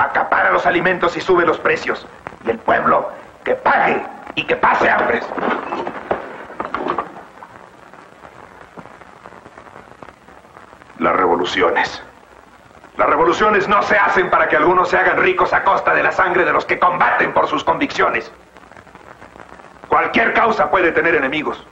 Acapara 0.00 0.50
los 0.50 0.64
alimentos 0.64 1.14
y 1.18 1.20
sube 1.20 1.44
los 1.44 1.58
precios. 1.58 2.06
Y 2.46 2.50
el 2.50 2.58
pueblo, 2.58 3.10
que 3.44 3.54
pague 3.54 4.02
y 4.34 4.44
que 4.44 4.56
pase 4.56 4.88
hambre. 4.88 5.20
Las 10.98 11.16
revoluciones. 11.16 12.02
Las 12.96 13.10
revoluciones 13.10 13.68
no 13.68 13.82
se 13.82 13.98
hacen 13.98 14.30
para 14.30 14.48
que 14.48 14.56
algunos 14.56 14.88
se 14.88 14.96
hagan 14.96 15.18
ricos 15.18 15.52
a 15.52 15.64
costa 15.64 15.92
de 15.92 16.02
la 16.02 16.12
sangre 16.12 16.46
de 16.46 16.52
los 16.54 16.64
que 16.64 16.78
combaten 16.78 17.34
por 17.34 17.46
sus 17.46 17.62
convicciones. 17.62 18.32
Cualquier 19.88 20.32
causa 20.32 20.70
puede 20.70 20.92
tener 20.92 21.14
enemigos. 21.14 21.62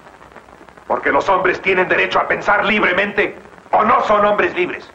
Porque 0.87 1.11
los 1.12 1.26
hombres 1.31 1.62
tienen 1.62 1.89
derecho 1.89 2.20
a 2.20 2.29
pensar 2.29 2.66
libremente 2.66 3.39
o 3.70 3.85
no 3.85 4.03
son 4.05 4.26
hombres 4.26 4.55
libres. 4.55 4.91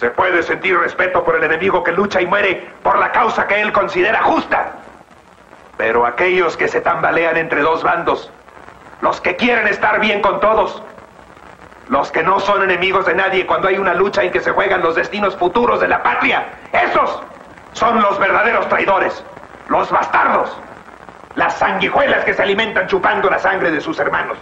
Se 0.00 0.08
puede 0.08 0.42
sentir 0.42 0.78
respeto 0.78 1.22
por 1.22 1.36
el 1.36 1.44
enemigo 1.44 1.84
que 1.84 1.92
lucha 1.92 2.22
y 2.22 2.26
muere 2.26 2.70
por 2.82 2.98
la 2.98 3.12
causa 3.12 3.46
que 3.46 3.60
él 3.60 3.70
considera 3.70 4.22
justa. 4.22 4.72
Pero 5.76 6.06
aquellos 6.06 6.56
que 6.56 6.68
se 6.68 6.80
tambalean 6.80 7.36
entre 7.36 7.60
dos 7.60 7.82
bandos, 7.82 8.30
los 9.02 9.20
que 9.20 9.36
quieren 9.36 9.68
estar 9.68 10.00
bien 10.00 10.22
con 10.22 10.40
todos, 10.40 10.82
los 11.88 12.10
que 12.10 12.22
no 12.22 12.40
son 12.40 12.62
enemigos 12.62 13.04
de 13.04 13.14
nadie 13.14 13.44
cuando 13.44 13.68
hay 13.68 13.76
una 13.76 13.92
lucha 13.92 14.22
en 14.22 14.30
que 14.32 14.40
se 14.40 14.52
juegan 14.52 14.80
los 14.80 14.94
destinos 14.94 15.36
futuros 15.36 15.80
de 15.80 15.88
la 15.88 16.02
patria, 16.02 16.46
esos 16.72 17.22
son 17.74 18.00
los 18.00 18.18
verdaderos 18.18 18.70
traidores, 18.70 19.22
los 19.68 19.90
bastardos, 19.90 20.56
las 21.34 21.58
sanguijuelas 21.58 22.24
que 22.24 22.32
se 22.32 22.42
alimentan 22.42 22.86
chupando 22.86 23.28
la 23.28 23.38
sangre 23.38 23.70
de 23.70 23.82
sus 23.82 23.98
hermanos. 23.98 24.38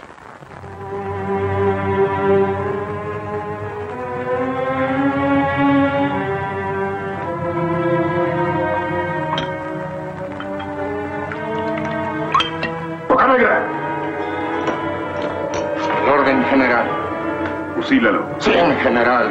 General. 18.79 19.29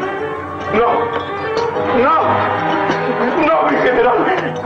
No. 0.75 0.89
No. 2.03 2.17
No, 3.47 3.71
mi 3.71 3.77
general. 3.79 4.19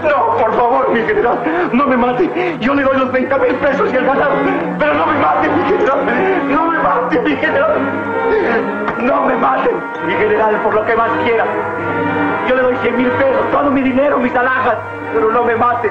No, 0.03 0.37
por 0.37 0.57
favor, 0.57 0.91
mi 0.91 1.01
general. 1.01 1.39
No 1.73 1.87
me 1.87 1.97
mate. 1.97 2.57
Yo 2.61 2.75
le 2.75 2.83
doy 2.83 2.99
los 2.99 3.13
20 3.13 3.39
mil 3.39 3.55
pesos 3.57 3.93
y 3.93 3.97
el 3.97 4.05
ganado. 4.05 4.33
Pero 4.79 4.95
no 4.95 5.07
me 5.07 5.19
mate, 5.19 5.49
mi 5.49 5.65
general. 5.65 5.99
No 6.51 6.67
me 6.67 6.79
mate, 6.79 7.21
mi 7.21 7.37
general. 7.37 7.75
No 8.99 9.27
me 9.27 9.37
mate, 9.37 9.71
mi 10.07 10.15
general, 10.15 10.57
por 10.63 10.75
lo 10.75 10.85
que 10.85 10.97
más 10.97 11.11
quiera. 11.25 11.45
Yo 12.49 12.57
le 12.57 12.63
doy 12.63 12.77
100 12.83 12.97
mil 12.97 13.09
pesos, 13.09 13.51
todo 13.51 13.71
mi 13.71 13.83
dinero, 13.83 14.19
mis 14.19 14.35
alhajas. 14.35 14.77
Pero 15.15 15.31
no 15.31 15.45
me 15.45 15.57
mate. 15.57 15.91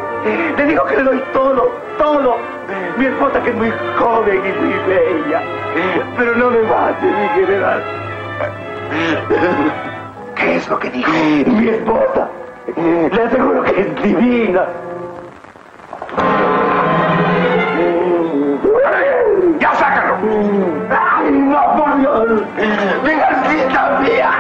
Le 0.58 0.66
digo 0.66 0.86
que 0.86 0.98
le 0.98 1.04
doy 1.04 1.24
todo, 1.34 1.72
todo. 1.98 2.38
Mi 2.98 3.06
esposa 3.06 3.42
que 3.42 3.50
es 3.50 3.56
muy 3.56 3.72
joven 3.98 4.42
y 4.46 4.60
muy 4.60 4.74
bella. 4.88 5.42
Pero 6.18 6.36
no 6.36 6.50
me 6.52 6.62
mate, 6.62 7.06
mi 7.06 7.28
general. 7.42 7.84
¿Qué 10.36 10.56
es 10.56 10.68
lo 10.68 10.80
que 10.80 10.90
dijo? 10.90 11.12
Mi 11.12 11.70
esposa. 11.70 12.30
Le 12.76 13.24
aseguro 13.24 13.64
que 13.64 13.82
es 13.82 14.04
divina. 14.04 14.66
¡Ya 19.60 19.76
sácalo! 19.76 20.18
¡Ay, 20.90 21.32
no, 21.32 21.78
por 21.78 22.00
Dios! 22.00 22.42
¡Mi 23.04 23.14
Garcita 23.14 24.00
mía! 24.02 24.32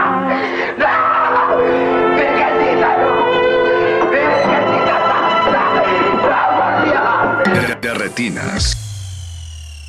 ¡No! 0.78 1.58
¡Mi 1.58 2.24
Garcita 2.39 2.89
no! 2.97 3.10
¡Mi 4.10 4.18
Garcita 4.18 4.95
santa! 5.08 5.64
¡No, 6.24 6.41
por 6.58 6.72
Dios! 6.86 7.68
De, 7.68 7.88
de 7.88 7.93
retinas. 7.93 8.62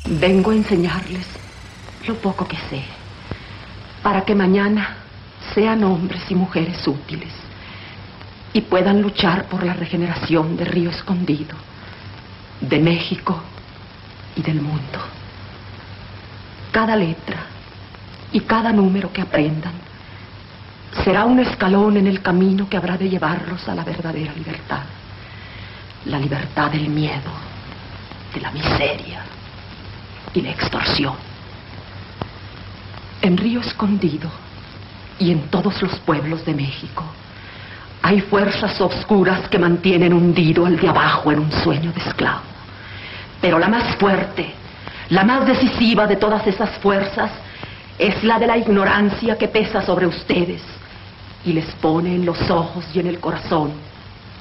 Vengo 0.05 0.51
a 0.51 0.55
enseñarles 0.55 1.27
lo 2.07 2.15
poco 2.15 2.47
que 2.47 2.57
sé, 2.69 2.83
para 4.03 4.25
que 4.25 4.35
mañana 4.35 4.97
sean 5.55 5.83
hombres 5.83 6.29
y 6.29 6.35
mujeres 6.35 6.85
útiles 6.85 7.31
y 8.51 8.61
puedan 8.61 9.01
luchar 9.01 9.45
por 9.45 9.63
la 9.63 9.73
regeneración 9.73 10.57
de 10.57 10.65
Río 10.65 10.91
Escondido, 10.91 11.55
de 12.61 12.79
México 12.79 13.41
y 14.35 14.41
del 14.41 14.61
mundo. 14.61 14.99
Cada 16.71 16.95
letra 16.95 17.37
y 18.31 18.41
cada 18.41 18.71
número 18.71 19.11
que 19.11 19.21
aprendan 19.21 19.73
será 21.03 21.25
un 21.25 21.39
escalón 21.39 21.97
en 21.97 22.07
el 22.07 22.21
camino 22.21 22.69
que 22.69 22.77
habrá 22.77 22.97
de 22.97 23.09
llevarlos 23.09 23.67
a 23.67 23.73
la 23.73 23.83
verdadera 23.83 24.33
libertad, 24.33 24.83
la 26.05 26.19
libertad 26.19 26.69
del 26.69 26.89
miedo, 26.89 27.31
de 28.33 28.41
la 28.41 28.51
miseria 28.51 29.23
y 30.33 30.41
la 30.41 30.51
extorsión. 30.51 31.32
En 33.23 33.37
Río 33.37 33.61
Escondido 33.61 34.29
y 35.17 35.31
en 35.31 35.43
todos 35.43 35.81
los 35.81 35.97
pueblos 35.99 36.43
de 36.45 36.53
México 36.53 37.05
hay 38.01 38.19
fuerzas 38.19 38.81
oscuras 38.81 39.47
que 39.47 39.57
mantienen 39.57 40.13
hundido 40.13 40.65
al 40.65 40.77
de 40.77 40.89
abajo 40.89 41.31
en 41.31 41.39
un 41.39 41.49
sueño 41.49 41.93
de 41.93 42.01
esclavo. 42.01 42.41
Pero 43.39 43.59
la 43.59 43.69
más 43.69 43.95
fuerte, 43.95 44.53
la 45.07 45.23
más 45.23 45.47
decisiva 45.47 46.05
de 46.05 46.17
todas 46.17 46.45
esas 46.45 46.71
fuerzas 46.79 47.31
es 47.97 48.21
la 48.25 48.37
de 48.39 48.47
la 48.47 48.57
ignorancia 48.57 49.37
que 49.37 49.47
pesa 49.47 49.81
sobre 49.81 50.05
ustedes 50.05 50.61
y 51.45 51.53
les 51.53 51.67
pone 51.75 52.13
en 52.13 52.25
los 52.25 52.49
ojos 52.49 52.83
y 52.93 52.99
en 52.99 53.07
el 53.07 53.21
corazón 53.21 53.71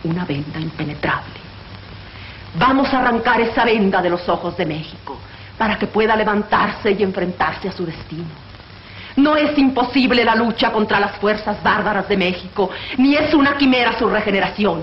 una 0.02 0.24
venda 0.24 0.58
impenetrable. 0.58 1.40
Vamos 2.58 2.92
a 2.92 2.98
arrancar 2.98 3.40
esa 3.42 3.64
venda 3.64 4.02
de 4.02 4.10
los 4.10 4.28
ojos 4.28 4.56
de 4.56 4.66
México 4.66 5.16
para 5.56 5.78
que 5.78 5.86
pueda 5.86 6.16
levantarse 6.16 6.90
y 6.90 7.00
enfrentarse 7.04 7.68
a 7.68 7.72
su 7.72 7.86
destino. 7.86 8.51
No 9.16 9.36
es 9.36 9.56
imposible 9.58 10.24
la 10.24 10.34
lucha 10.34 10.70
contra 10.72 10.98
las 10.98 11.16
fuerzas 11.16 11.62
bárbaras 11.62 12.08
de 12.08 12.16
México, 12.16 12.70
ni 12.96 13.14
es 13.14 13.34
una 13.34 13.56
quimera 13.56 13.98
su 13.98 14.08
regeneración. 14.08 14.82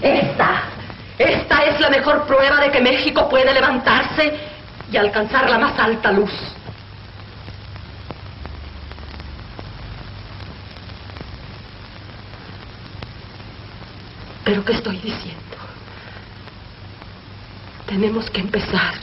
Esta, 0.00 0.62
esta 1.18 1.64
es 1.64 1.80
la 1.80 1.90
mejor 1.90 2.26
prueba 2.26 2.60
de 2.60 2.70
que 2.70 2.80
México 2.80 3.28
puede 3.28 3.52
levantarse 3.52 4.32
y 4.92 4.96
alcanzar 4.96 5.48
la 5.48 5.58
más 5.58 5.78
alta 5.78 6.12
luz. 6.12 6.32
¿Pero 14.44 14.64
qué 14.64 14.72
estoy 14.74 14.96
diciendo? 14.98 15.40
Tenemos 17.86 18.30
que 18.30 18.40
empezar 18.40 18.94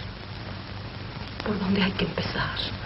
por 1.44 1.60
donde 1.60 1.82
hay 1.82 1.92
que 1.94 2.06
empezar. 2.06 2.81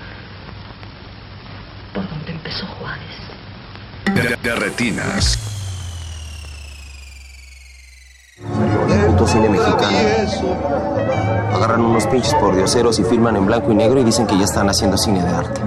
Por 1.96 2.08
donde 2.10 2.32
empezó 2.32 2.68
Juárez. 2.68 3.16
De, 4.14 4.36
de 4.50 4.56
retinas. 4.56 5.40
puto 9.08 9.28
cine 9.28 9.50
mexicano. 9.50 9.98
Agarran 11.54 11.82
unos 11.82 12.06
pinches 12.08 12.34
pordioseros 12.36 13.00
y 13.00 13.04
filman 13.04 13.38
en 13.38 13.46
blanco 13.46 13.72
y 13.72 13.76
negro 13.76 14.00
y 14.00 14.04
dicen 14.04 14.28
que 14.28 14.38
ya 14.38 14.44
están 14.44 14.70
haciendo 14.70 14.98
cine 14.98 15.24
de 15.24 15.30
arte. 15.30 15.62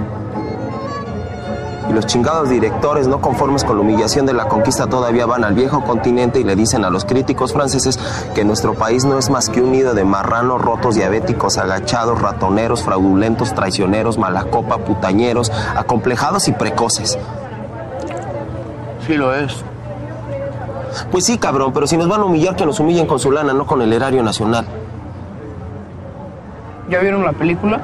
Y 1.89 1.93
los 1.93 2.05
chingados 2.05 2.49
directores, 2.49 3.07
no 3.07 3.19
conformes 3.19 3.63
con 3.63 3.77
la 3.77 3.81
humillación 3.81 4.27
de 4.27 4.33
la 4.33 4.47
conquista, 4.47 4.87
todavía 4.87 5.25
van 5.25 5.43
al 5.43 5.55
viejo 5.55 5.83
continente 5.83 6.39
y 6.39 6.43
le 6.43 6.55
dicen 6.55 6.85
a 6.85 6.91
los 6.91 7.03
críticos 7.03 7.51
franceses 7.51 7.99
que 8.35 8.45
nuestro 8.45 8.75
país 8.75 9.05
no 9.05 9.17
es 9.17 9.29
más 9.31 9.49
que 9.49 9.61
un 9.61 9.71
nido 9.71 9.95
de 9.95 10.05
marranos 10.05 10.61
rotos, 10.61 10.95
diabéticos, 10.95 11.57
agachados, 11.57 12.21
ratoneros, 12.21 12.83
fraudulentos, 12.83 13.55
traicioneros, 13.55 14.19
malacopa, 14.19 14.77
putañeros, 14.77 15.51
acomplejados 15.75 16.47
y 16.47 16.51
precoces. 16.51 17.17
Sí 19.07 19.15
lo 19.15 19.33
es. 19.33 19.63
Pues 21.11 21.25
sí, 21.25 21.37
cabrón, 21.37 21.73
pero 21.73 21.87
si 21.87 21.97
nos 21.97 22.07
van 22.07 22.21
a 22.21 22.25
humillar, 22.25 22.55
que 22.55 22.65
nos 22.65 22.79
humillen 22.79 23.07
con 23.07 23.19
su 23.19 23.31
lana, 23.31 23.53
no 23.53 23.65
con 23.65 23.81
el 23.81 23.91
erario 23.91 24.21
nacional. 24.21 24.65
¿Ya 26.89 26.99
vieron 26.99 27.23
la 27.23 27.33
película? 27.33 27.81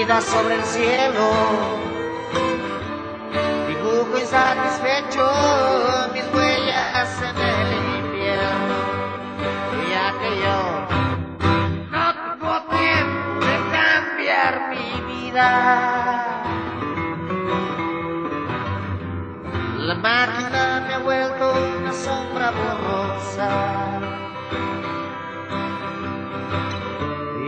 Esculpida 0.00 0.20
sobre 0.20 0.54
el 0.54 0.64
cielo. 0.64 1.30
Dibujo 3.68 4.18
insatisfecho 4.18 5.26
mis 6.12 6.24
huellas 6.34 7.22
en 7.22 7.36
el 7.36 8.04
invierno 8.04 8.76
ya 9.90 10.12
que 10.20 10.30
yo 10.40 10.58
no 11.90 12.04
tengo 12.14 12.54
tiempo 12.78 13.46
de 13.46 13.56
cambiar 13.76 14.52
mi 14.70 14.88
vida. 15.12 15.48
La 19.78 19.94
máquina 19.94 20.84
me 20.86 20.94
ha 20.94 20.98
vuelto 20.98 21.52
una 21.78 21.92
sombra 21.92 22.50
borrosa. 22.50 23.50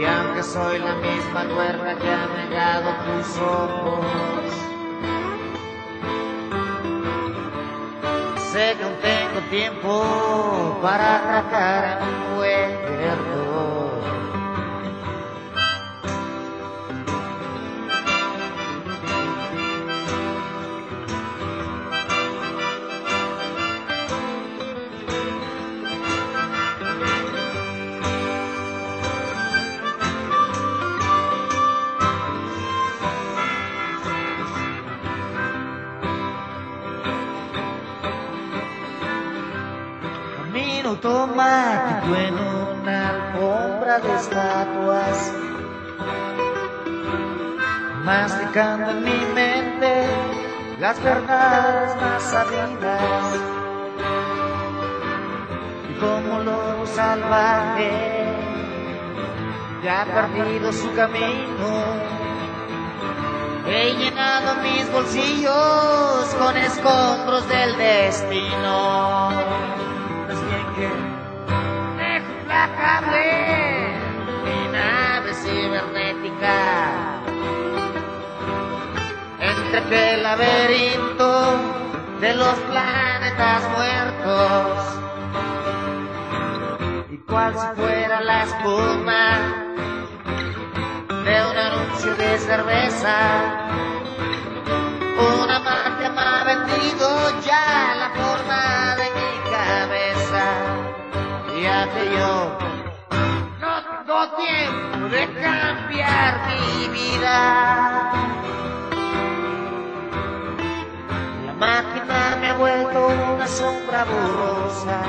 Y 0.00 0.04
aunque 0.04 0.42
soy 0.42 0.78
la 0.80 0.94
misma 0.96 1.44
tuerca 1.44 1.94
que 1.94 2.10
negado 2.52 2.90
tus 3.06 3.38
ojos. 3.38 4.44
Sé 8.52 8.76
que 8.76 8.84
aún 8.84 8.96
tengo 9.00 9.40
tiempo 9.50 10.78
para 10.82 11.16
atracar 11.16 11.98
automático 40.92 42.14
en 42.16 42.34
una 42.34 43.08
alfombra 43.08 43.98
de 43.98 44.14
estatuas, 44.14 45.32
masticando 48.04 48.90
en 48.90 49.04
mi 49.04 49.26
mente 49.34 50.06
las 50.78 51.02
verdades 51.02 51.96
más 51.96 52.22
sabidas. 52.22 53.24
Y 55.90 55.94
como 55.98 56.40
lobo 56.40 56.86
salvaje, 56.86 57.90
ya 59.82 60.02
ha 60.02 60.06
perdido 60.06 60.72
su 60.72 60.92
camino. 60.94 62.12
He 63.66 63.94
llenado 63.94 64.56
mis 64.62 64.92
bolsillos 64.92 66.34
con 66.38 66.56
escombros 66.58 67.48
del 67.48 67.78
destino. 67.78 69.30
Implacable 72.22 73.28
mi 74.42 74.60
nave 74.72 75.34
cibernética 75.34 76.58
entre 79.38 79.78
aquel 79.78 80.22
laberinto 80.22 81.30
de 82.22 82.34
los 82.34 82.54
planetas 82.70 83.62
muertos 83.76 84.78
y 87.10 87.18
cual 87.18 87.52
si 87.54 87.66
fuera 87.76 88.22
la 88.22 88.44
espuma 88.44 89.38
de 91.08 91.46
un 91.50 91.56
anuncio 91.58 92.14
de 92.16 92.38
cerveza. 92.38 93.16
Una 95.42 95.58
magia 95.58 96.10
me 96.10 96.20
ha 96.22 96.44
vendido 96.44 97.40
ya 97.42 97.94
la 97.94 98.21
Que 101.62 101.68
yo 101.68 102.58
no 103.60 103.72
tengo 103.84 104.36
tiempo 104.36 105.08
de 105.10 105.22
cambiar 105.40 106.40
mi 106.48 106.88
vida. 106.88 108.12
La 111.46 111.52
máquina 111.60 112.36
me 112.40 112.48
ha 112.48 112.54
vuelto 112.54 113.06
una 113.06 113.46
sombra 113.46 114.04
borrosa. 114.04 115.02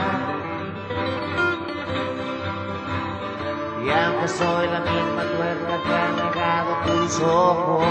Y 3.83 3.89
aunque 3.89 4.27
soy 4.27 4.67
la 4.67 4.79
misma 4.81 5.23
tuerca 5.35 5.81
que 5.83 5.93
ha 5.95 6.09
negado 6.23 6.71
tus 6.85 7.19
ojos, 7.19 7.83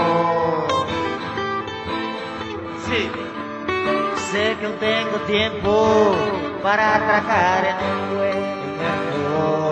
sí, 2.85 3.11
sé 4.31 4.55
que 4.57 4.65
aún 4.65 4.77
tengo 4.79 5.17
tiempo 5.27 6.52
para 6.63 6.95
atracar 6.95 7.65
en 7.65 7.75
un 7.75 8.15
puerto. 8.15 9.62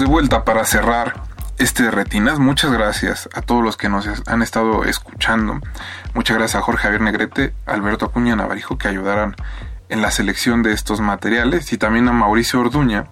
De 0.00 0.06
vuelta 0.06 0.46
para 0.46 0.64
cerrar 0.64 1.22
este 1.58 1.82
de 1.82 1.90
Retinas. 1.90 2.38
Muchas 2.38 2.72
gracias 2.72 3.28
a 3.34 3.42
todos 3.42 3.62
los 3.62 3.76
que 3.76 3.90
nos 3.90 4.08
han 4.26 4.40
estado 4.40 4.84
escuchando. 4.84 5.60
Muchas 6.14 6.38
gracias 6.38 6.60
a 6.60 6.64
Jorge 6.64 6.84
Javier 6.84 7.02
Negrete, 7.02 7.52
Alberto 7.66 8.06
Acuña 8.06 8.34
Navarijo 8.34 8.78
que 8.78 8.88
ayudaron 8.88 9.36
en 9.90 10.00
la 10.00 10.10
selección 10.10 10.62
de 10.62 10.72
estos 10.72 11.02
materiales 11.02 11.70
y 11.74 11.76
también 11.78 12.08
a 12.08 12.12
Mauricio 12.12 12.60
Orduña 12.60 13.04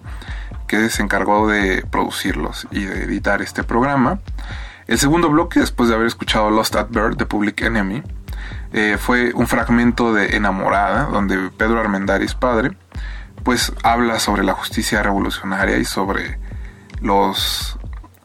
que 0.67 0.89
se 0.89 1.03
encargó 1.03 1.47
de 1.47 1.85
producirlos 1.91 2.67
y 2.71 2.85
de 2.85 3.03
editar 3.03 3.43
este 3.43 3.63
programa. 3.63 4.19
El 4.87 4.97
segundo 4.97 5.29
bloque, 5.29 5.59
después 5.59 5.89
de 5.89 5.95
haber 5.95 6.07
escuchado 6.07 6.49
Lost 6.49 6.75
at 6.75 6.87
Bird 6.89 7.17
de 7.17 7.27
Public 7.27 7.61
Enemy, 7.61 8.01
eh, 8.73 8.97
fue 8.99 9.31
un 9.35 9.45
fragmento 9.45 10.11
de 10.11 10.35
Enamorada, 10.35 11.03
donde 11.05 11.51
Pedro 11.55 11.79
Armendáriz 11.79 12.33
padre, 12.33 12.75
pues 13.43 13.73
habla 13.83 14.19
sobre 14.19 14.43
la 14.43 14.53
justicia 14.53 15.03
revolucionaria 15.03 15.77
y 15.77 15.85
sobre 15.85 16.39
los 17.01 17.77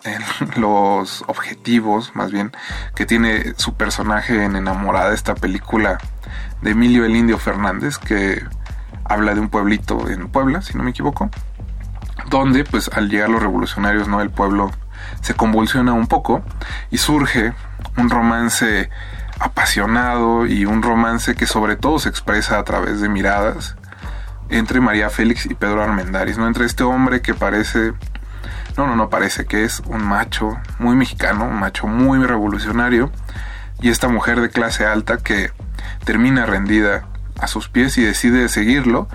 los 0.56 1.24
objetivos, 1.26 2.14
más 2.14 2.30
bien, 2.30 2.52
que 2.94 3.06
tiene 3.06 3.54
su 3.56 3.74
personaje 3.74 4.44
en 4.44 4.56
Enamorada, 4.56 5.14
esta 5.14 5.34
película 5.34 5.98
de 6.62 6.70
Emilio 6.70 7.04
el 7.04 7.16
Indio 7.16 7.38
Fernández, 7.38 7.98
que 7.98 8.44
habla 9.04 9.34
de 9.34 9.40
un 9.40 9.48
pueblito 9.48 10.08
en 10.08 10.28
Puebla, 10.28 10.62
si 10.62 10.76
no 10.76 10.82
me 10.82 10.90
equivoco, 10.90 11.30
donde 12.28 12.64
pues 12.64 12.90
al 12.92 13.08
llegar 13.08 13.30
los 13.30 13.42
revolucionarios, 13.42 14.08
¿no? 14.08 14.20
El 14.20 14.30
pueblo 14.30 14.70
se 15.20 15.34
convulsiona 15.34 15.92
un 15.92 16.06
poco 16.06 16.42
y 16.90 16.98
surge 16.98 17.52
un 17.96 18.10
romance 18.10 18.90
apasionado 19.40 20.46
y 20.46 20.64
un 20.64 20.82
romance 20.82 21.34
que 21.34 21.46
sobre 21.46 21.76
todo 21.76 21.98
se 21.98 22.08
expresa 22.08 22.58
a 22.58 22.64
través 22.64 23.00
de 23.00 23.08
miradas 23.08 23.76
entre 24.48 24.80
María 24.80 25.10
Félix 25.10 25.46
y 25.46 25.54
Pedro 25.54 25.82
Armendáriz, 25.82 26.38
¿no? 26.38 26.46
Entre 26.46 26.66
este 26.66 26.84
hombre 26.84 27.20
que 27.20 27.34
parece 27.34 27.92
no, 28.76 28.86
no, 28.86 28.96
no 28.96 29.08
parece 29.08 29.46
que 29.46 29.64
es 29.64 29.80
un 29.86 30.04
macho 30.04 30.58
muy 30.78 30.96
mexicano, 30.96 31.46
un 31.46 31.60
macho 31.60 31.86
muy 31.86 32.24
revolucionario 32.24 33.10
y 33.80 33.90
esta 33.90 34.08
mujer 34.08 34.40
de 34.40 34.50
clase 34.50 34.86
alta 34.86 35.18
que 35.18 35.50
termina 36.04 36.46
rendida 36.46 37.06
a 37.38 37.46
sus 37.46 37.68
pies 37.68 37.98
y 37.98 38.02
decide 38.02 38.48
seguirlo 38.48 39.08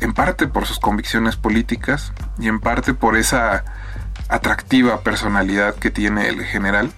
en 0.00 0.12
parte 0.12 0.46
por 0.46 0.66
sus 0.66 0.78
convicciones 0.78 1.36
políticas 1.36 2.12
y 2.38 2.48
en 2.48 2.60
parte 2.60 2.94
por 2.94 3.16
esa 3.16 3.64
atractiva 4.28 5.00
personalidad 5.00 5.74
que 5.74 5.90
tiene 5.90 6.28
el 6.28 6.44
general. 6.44 6.92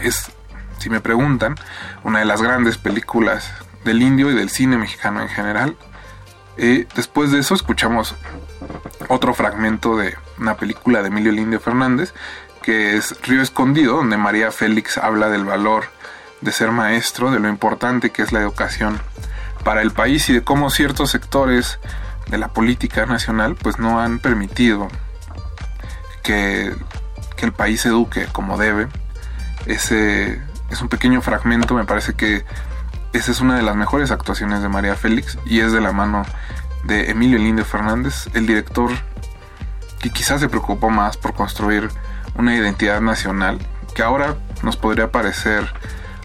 Es, 0.00 0.30
si 0.78 0.88
me 0.88 1.00
preguntan, 1.00 1.56
una 2.04 2.20
de 2.20 2.24
las 2.24 2.42
grandes 2.42 2.78
películas 2.78 3.52
del 3.84 4.02
indio 4.02 4.30
y 4.30 4.34
del 4.34 4.50
cine 4.50 4.78
mexicano 4.78 5.20
en 5.20 5.28
general. 5.28 5.76
y 6.56 6.84
después 6.94 7.32
de 7.32 7.40
eso 7.40 7.54
escuchamos 7.54 8.14
otro 9.08 9.34
fragmento 9.34 9.96
de 9.96 10.16
una 10.38 10.56
película 10.56 11.02
de 11.02 11.08
Emilio 11.08 11.32
Lindio 11.32 11.60
Fernández, 11.60 12.14
que 12.62 12.96
es 12.96 13.20
Río 13.22 13.42
Escondido, 13.42 13.96
donde 13.96 14.16
María 14.16 14.50
Félix 14.50 14.98
habla 14.98 15.28
del 15.28 15.44
valor 15.44 15.84
de 16.40 16.52
ser 16.52 16.70
maestro, 16.70 17.30
de 17.30 17.40
lo 17.40 17.48
importante 17.48 18.10
que 18.10 18.22
es 18.22 18.32
la 18.32 18.40
educación 18.40 19.00
para 19.64 19.82
el 19.82 19.92
país 19.92 20.28
y 20.28 20.32
de 20.32 20.42
cómo 20.42 20.70
ciertos 20.70 21.10
sectores 21.10 21.78
de 22.28 22.38
la 22.38 22.48
política 22.48 23.06
nacional 23.06 23.56
pues 23.56 23.78
no 23.78 24.00
han 24.00 24.18
permitido 24.18 24.88
que, 26.22 26.74
que 27.36 27.46
el 27.46 27.52
país 27.52 27.84
eduque 27.86 28.26
como 28.32 28.58
debe. 28.58 28.88
Ese 29.66 30.40
es 30.70 30.80
un 30.80 30.88
pequeño 30.88 31.20
fragmento, 31.22 31.74
me 31.74 31.84
parece 31.84 32.14
que 32.14 32.44
esa 33.12 33.30
es 33.30 33.40
una 33.40 33.56
de 33.56 33.62
las 33.62 33.76
mejores 33.76 34.10
actuaciones 34.10 34.62
de 34.62 34.68
María 34.68 34.94
Félix 34.94 35.38
y 35.44 35.60
es 35.60 35.72
de 35.72 35.80
la 35.80 35.92
mano 35.92 36.24
de 36.84 37.10
Emilio 37.10 37.38
Linde 37.38 37.64
Fernández, 37.64 38.28
el 38.34 38.46
director 38.46 38.90
que 40.00 40.10
quizás 40.10 40.40
se 40.40 40.48
preocupó 40.48 40.90
más 40.90 41.16
por 41.16 41.34
construir 41.34 41.88
una 42.34 42.54
identidad 42.54 43.00
nacional 43.00 43.58
que 43.94 44.02
ahora 44.02 44.36
nos 44.62 44.76
podría 44.76 45.12
parecer 45.12 45.72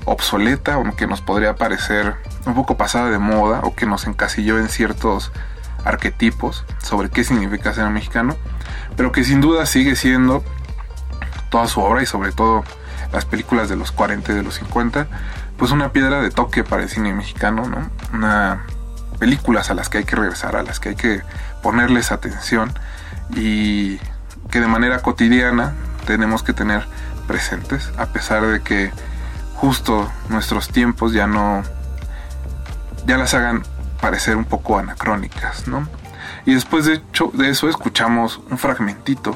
obsoleta 0.06 0.78
o 0.78 0.96
que 0.96 1.06
nos 1.06 1.22
podría 1.22 1.56
parecer 1.56 2.16
un 2.46 2.56
poco 2.56 2.78
pasada 2.78 3.10
de 3.10 3.20
moda 3.20 3.60
o 3.64 3.76
que 3.76 3.86
nos 3.86 4.08
encasilló 4.08 4.58
en 4.58 4.70
ciertos 4.70 5.32
arquetipos 5.84 6.66
sobre 6.80 7.10
qué 7.10 7.24
significa 7.24 7.74
ser 7.74 7.90
mexicano, 7.90 8.36
pero 8.96 9.12
que 9.12 9.24
sin 9.24 9.42
duda 9.42 9.66
sigue 9.66 9.96
siendo 9.96 10.44
toda 11.50 11.68
su 11.68 11.82
obra 11.82 12.02
y 12.02 12.06
sobre 12.06 12.32
todo 12.32 12.64
las 13.12 13.26
películas 13.26 13.70
de 13.70 13.76
los 13.76 13.92
40 13.92 14.32
y 14.32 14.36
de 14.36 14.44
los 14.44 14.56
50, 14.56 15.08
pues 15.58 15.72
una 15.72 15.92
piedra 15.92 16.22
de 16.22 16.30
toque 16.30 16.64
para 16.64 16.84
el 16.84 16.90
cine 16.90 17.14
mexicano, 17.14 17.68
¿no? 17.68 17.90
Una 18.14 18.66
películas 19.20 19.70
a 19.70 19.74
las 19.74 19.90
que 19.90 20.00
hay 20.00 20.04
que 20.06 20.16
regresar, 20.16 20.56
a 20.56 20.64
las 20.64 20.80
que 20.80 20.90
hay 20.90 20.96
que 20.96 21.22
ponerles 21.62 22.12
atención 22.12 22.74
y 23.36 23.98
que 24.50 24.60
de 24.60 24.68
manera 24.68 25.00
cotidiana 25.02 25.74
tenemos 26.06 26.44
que 26.44 26.54
tener 26.54 26.86
presentes, 27.28 27.92
a 27.98 28.08
pesar 28.08 28.46
de 28.46 28.62
que 28.62 28.92
justo 29.56 30.10
nuestros 30.30 30.70
tiempos 30.70 31.14
ya 31.14 31.28
no 31.28 31.64
ya 33.06 33.18
las 33.18 33.34
hagan 33.34 33.64
parecer 34.02 34.36
un 34.36 34.46
poco 34.46 34.78
anacrónicas, 34.78 35.68
¿no? 35.68 35.88
Y 36.46 36.54
después 36.54 36.86
de, 36.86 36.96
hecho, 36.96 37.32
de 37.34 37.50
eso 37.50 37.70
escuchamos 37.70 38.42
un 38.50 38.58
fragmentito 38.58 39.36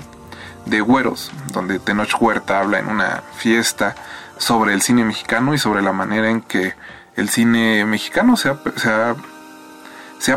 de 0.65 0.81
Güeros, 0.81 1.31
donde 1.53 1.79
Tenoch 1.79 2.21
Huerta 2.21 2.59
habla 2.59 2.79
en 2.79 2.87
una 2.87 3.23
fiesta 3.35 3.95
sobre 4.37 4.73
el 4.73 4.81
cine 4.81 5.03
mexicano 5.03 5.53
y 5.53 5.57
sobre 5.57 5.81
la 5.81 5.93
manera 5.93 6.29
en 6.29 6.41
que 6.41 6.73
el 7.15 7.29
cine 7.29 7.85
mexicano 7.85 8.37
se 8.37 8.49
ha, 8.49 8.57
se 8.75 8.89
ha 8.89 9.15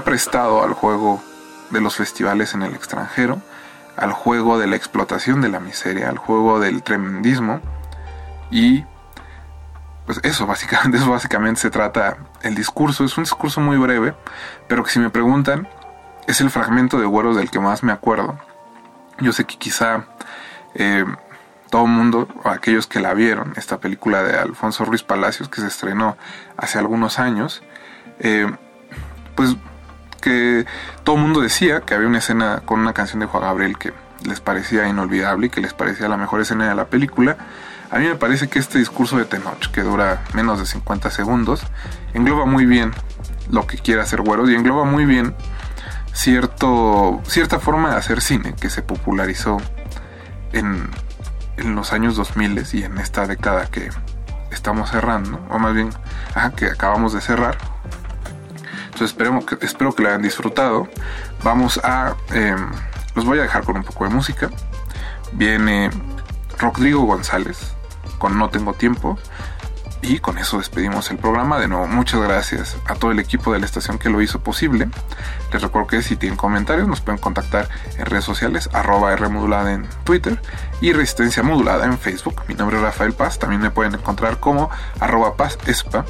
prestado 0.04 0.62
al 0.62 0.72
juego 0.72 1.22
de 1.70 1.80
los 1.80 1.96
festivales 1.96 2.54
en 2.54 2.62
el 2.62 2.74
extranjero, 2.74 3.40
al 3.96 4.12
juego 4.12 4.58
de 4.58 4.66
la 4.66 4.76
explotación 4.76 5.40
de 5.40 5.48
la 5.48 5.60
miseria, 5.60 6.08
al 6.08 6.18
juego 6.18 6.58
del 6.58 6.82
tremendismo 6.82 7.60
y 8.50 8.84
pues 10.06 10.20
eso 10.22 10.46
básicamente, 10.48 10.98
eso 10.98 11.10
básicamente 11.10 11.60
se 11.60 11.70
trata 11.70 12.16
el 12.42 12.54
discurso. 12.54 13.04
Es 13.04 13.16
un 13.16 13.24
discurso 13.24 13.60
muy 13.60 13.76
breve, 13.76 14.14
pero 14.68 14.82
que 14.84 14.90
si 14.90 14.98
me 14.98 15.10
preguntan, 15.10 15.68
es 16.26 16.40
el 16.40 16.50
fragmento 16.50 16.98
de 16.98 17.06
Güeros 17.06 17.36
del 17.36 17.50
que 17.50 17.60
más 17.60 17.82
me 17.82 17.92
acuerdo. 17.92 18.38
Yo 19.20 19.32
sé 19.32 19.44
que 19.44 19.56
quizá 19.56 20.06
eh, 20.74 21.04
todo 21.70 21.84
el 21.84 21.90
mundo, 21.90 22.28
o 22.42 22.48
aquellos 22.48 22.86
que 22.86 23.00
la 23.00 23.14
vieron, 23.14 23.52
esta 23.56 23.78
película 23.78 24.22
de 24.22 24.38
Alfonso 24.38 24.84
Ruiz 24.84 25.02
Palacios 25.02 25.48
que 25.48 25.60
se 25.60 25.68
estrenó 25.68 26.16
hace 26.56 26.78
algunos 26.78 27.18
años, 27.18 27.62
eh, 28.18 28.50
pues 29.34 29.56
que 30.24 30.64
todo 31.04 31.16
el 31.16 31.22
mundo 31.22 31.42
decía 31.42 31.82
que 31.82 31.94
había 31.94 32.08
una 32.08 32.18
escena 32.18 32.62
con 32.64 32.80
una 32.80 32.94
canción 32.94 33.20
de 33.20 33.26
Juan 33.26 33.42
Gabriel 33.42 33.76
que 33.76 33.92
les 34.24 34.40
parecía 34.40 34.88
inolvidable 34.88 35.48
y 35.48 35.50
que 35.50 35.60
les 35.60 35.74
parecía 35.74 36.08
la 36.08 36.16
mejor 36.16 36.40
escena 36.40 36.66
de 36.66 36.74
la 36.74 36.86
película. 36.86 37.36
A 37.90 37.98
mí 37.98 38.06
me 38.06 38.14
parece 38.14 38.48
que 38.48 38.58
este 38.58 38.78
discurso 38.78 39.18
de 39.18 39.26
Tenoch, 39.26 39.66
que 39.70 39.82
dura 39.82 40.24
menos 40.32 40.58
de 40.58 40.64
50 40.64 41.10
segundos, 41.10 41.62
engloba 42.14 42.46
muy 42.46 42.64
bien 42.64 42.92
lo 43.50 43.66
que 43.66 43.76
quiere 43.76 44.00
hacer 44.00 44.22
Güeros 44.22 44.48
y 44.48 44.54
engloba 44.54 44.84
muy 44.84 45.04
bien 45.04 45.34
cierto, 46.14 47.20
cierta 47.26 47.60
forma 47.60 47.90
de 47.90 47.96
hacer 47.96 48.22
cine 48.22 48.54
que 48.58 48.70
se 48.70 48.80
popularizó 48.80 49.58
en, 50.52 50.88
en 51.58 51.74
los 51.74 51.92
años 51.92 52.16
2000 52.16 52.64
y 52.72 52.84
en 52.84 52.96
esta 52.96 53.26
década 53.26 53.66
que 53.66 53.90
estamos 54.50 54.90
cerrando, 54.90 55.38
o 55.50 55.58
más 55.58 55.74
bien 55.74 55.90
que 56.56 56.66
acabamos 56.66 57.12
de 57.12 57.20
cerrar. 57.20 57.73
Entonces 58.94 59.10
esperemos 59.10 59.44
que, 59.44 59.56
espero 59.66 59.92
que 59.92 60.04
la 60.04 60.10
hayan 60.10 60.22
disfrutado. 60.22 60.88
Vamos 61.42 61.80
a... 61.82 62.14
Em, 62.32 62.70
los 63.16 63.24
voy 63.24 63.40
a 63.40 63.42
dejar 63.42 63.64
con 63.64 63.76
un 63.76 63.82
poco 63.82 64.04
de 64.04 64.10
música. 64.10 64.50
Viene 65.32 65.90
Rodrigo 66.60 67.02
González 67.04 67.74
con 68.18 68.38
No 68.38 68.50
Tengo 68.50 68.72
Tiempo. 68.74 69.18
Y 70.00 70.20
con 70.20 70.38
eso 70.38 70.58
despedimos 70.58 71.10
el 71.10 71.16
programa. 71.16 71.58
De 71.58 71.66
nuevo, 71.66 71.88
muchas 71.88 72.20
gracias 72.20 72.76
a 72.86 72.94
todo 72.94 73.10
el 73.10 73.18
equipo 73.18 73.52
de 73.52 73.58
la 73.58 73.66
estación 73.66 73.98
que 73.98 74.10
lo 74.10 74.22
hizo 74.22 74.38
posible. 74.38 74.88
Les 75.52 75.60
recuerdo 75.60 75.88
que 75.88 76.00
si 76.00 76.14
tienen 76.14 76.36
comentarios 76.36 76.86
nos 76.86 77.00
pueden 77.00 77.20
contactar 77.20 77.68
en 77.98 78.06
redes 78.06 78.24
sociales, 78.24 78.70
arroba 78.72 79.16
Rmodulada 79.16 79.72
en 79.72 79.88
Twitter 80.04 80.40
y 80.80 80.92
Resistencia 80.92 81.42
Modulada 81.42 81.84
en 81.86 81.98
Facebook. 81.98 82.42
Mi 82.46 82.54
nombre 82.54 82.76
es 82.76 82.82
Rafael 82.82 83.12
Paz, 83.12 83.40
también 83.40 83.60
me 83.60 83.70
pueden 83.70 83.94
encontrar 83.94 84.38
como 84.38 84.70
arroba 85.00 85.36
Paz 85.36 85.58
Espa. 85.66 86.04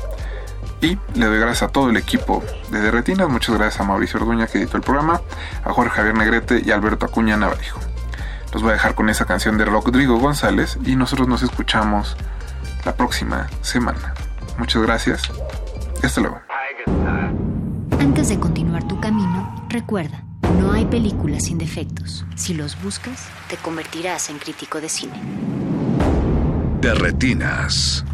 Y 0.85 0.99
le 1.19 1.25
doy 1.25 1.39
gracias 1.39 1.63
a 1.63 1.69
todo 1.69 1.89
el 1.89 1.97
equipo 1.97 2.45
de 2.71 2.79
Derretinas. 2.79 3.31
Muchas 3.31 3.57
gracias 3.57 3.81
a 3.81 3.85
Mauricio 3.85 4.21
Orduña 4.21 4.47
que 4.47 4.59
editó 4.59 4.77
el 4.77 4.83
programa, 4.83 5.23
a 5.65 5.73
Jorge 5.73 5.97
Javier 5.97 6.15
Negrete 6.15 6.61
y 6.63 6.73
a 6.73 6.75
Alberto 6.75 7.07
Acuña 7.07 7.39
Navarijo. 7.39 7.81
Los 8.53 8.63
voy 8.63 8.73
a 8.73 8.75
dejar 8.75 8.95
con 8.95 9.09
esa 9.09 9.25
canción 9.25 9.57
de 9.57 9.65
Rodrigo 9.65 10.19
González 10.19 10.79
y 10.85 10.95
nosotros 10.95 11.27
nos 11.27 11.43
escuchamos 11.43 12.19
la 12.85 12.95
próxima 12.95 13.47
semana. 13.63 14.13
Muchas 14.59 14.83
gracias 14.83 15.23
y 16.03 16.07
hasta 16.07 16.21
luego. 16.21 16.39
Antes 17.99 18.29
de 18.29 18.39
continuar 18.39 18.87
tu 18.87 19.01
camino, 19.01 19.67
recuerda, 19.71 20.23
no 20.61 20.73
hay 20.73 20.85
películas 20.85 21.45
sin 21.45 21.57
defectos. 21.57 22.27
Si 22.37 22.53
los 22.53 22.81
buscas, 22.83 23.29
te 23.49 23.57
convertirás 23.57 24.29
en 24.29 24.37
crítico 24.37 24.83
de 24.83 24.91
cine. 24.91 25.19
De 26.83 26.93
retinas. 26.93 28.05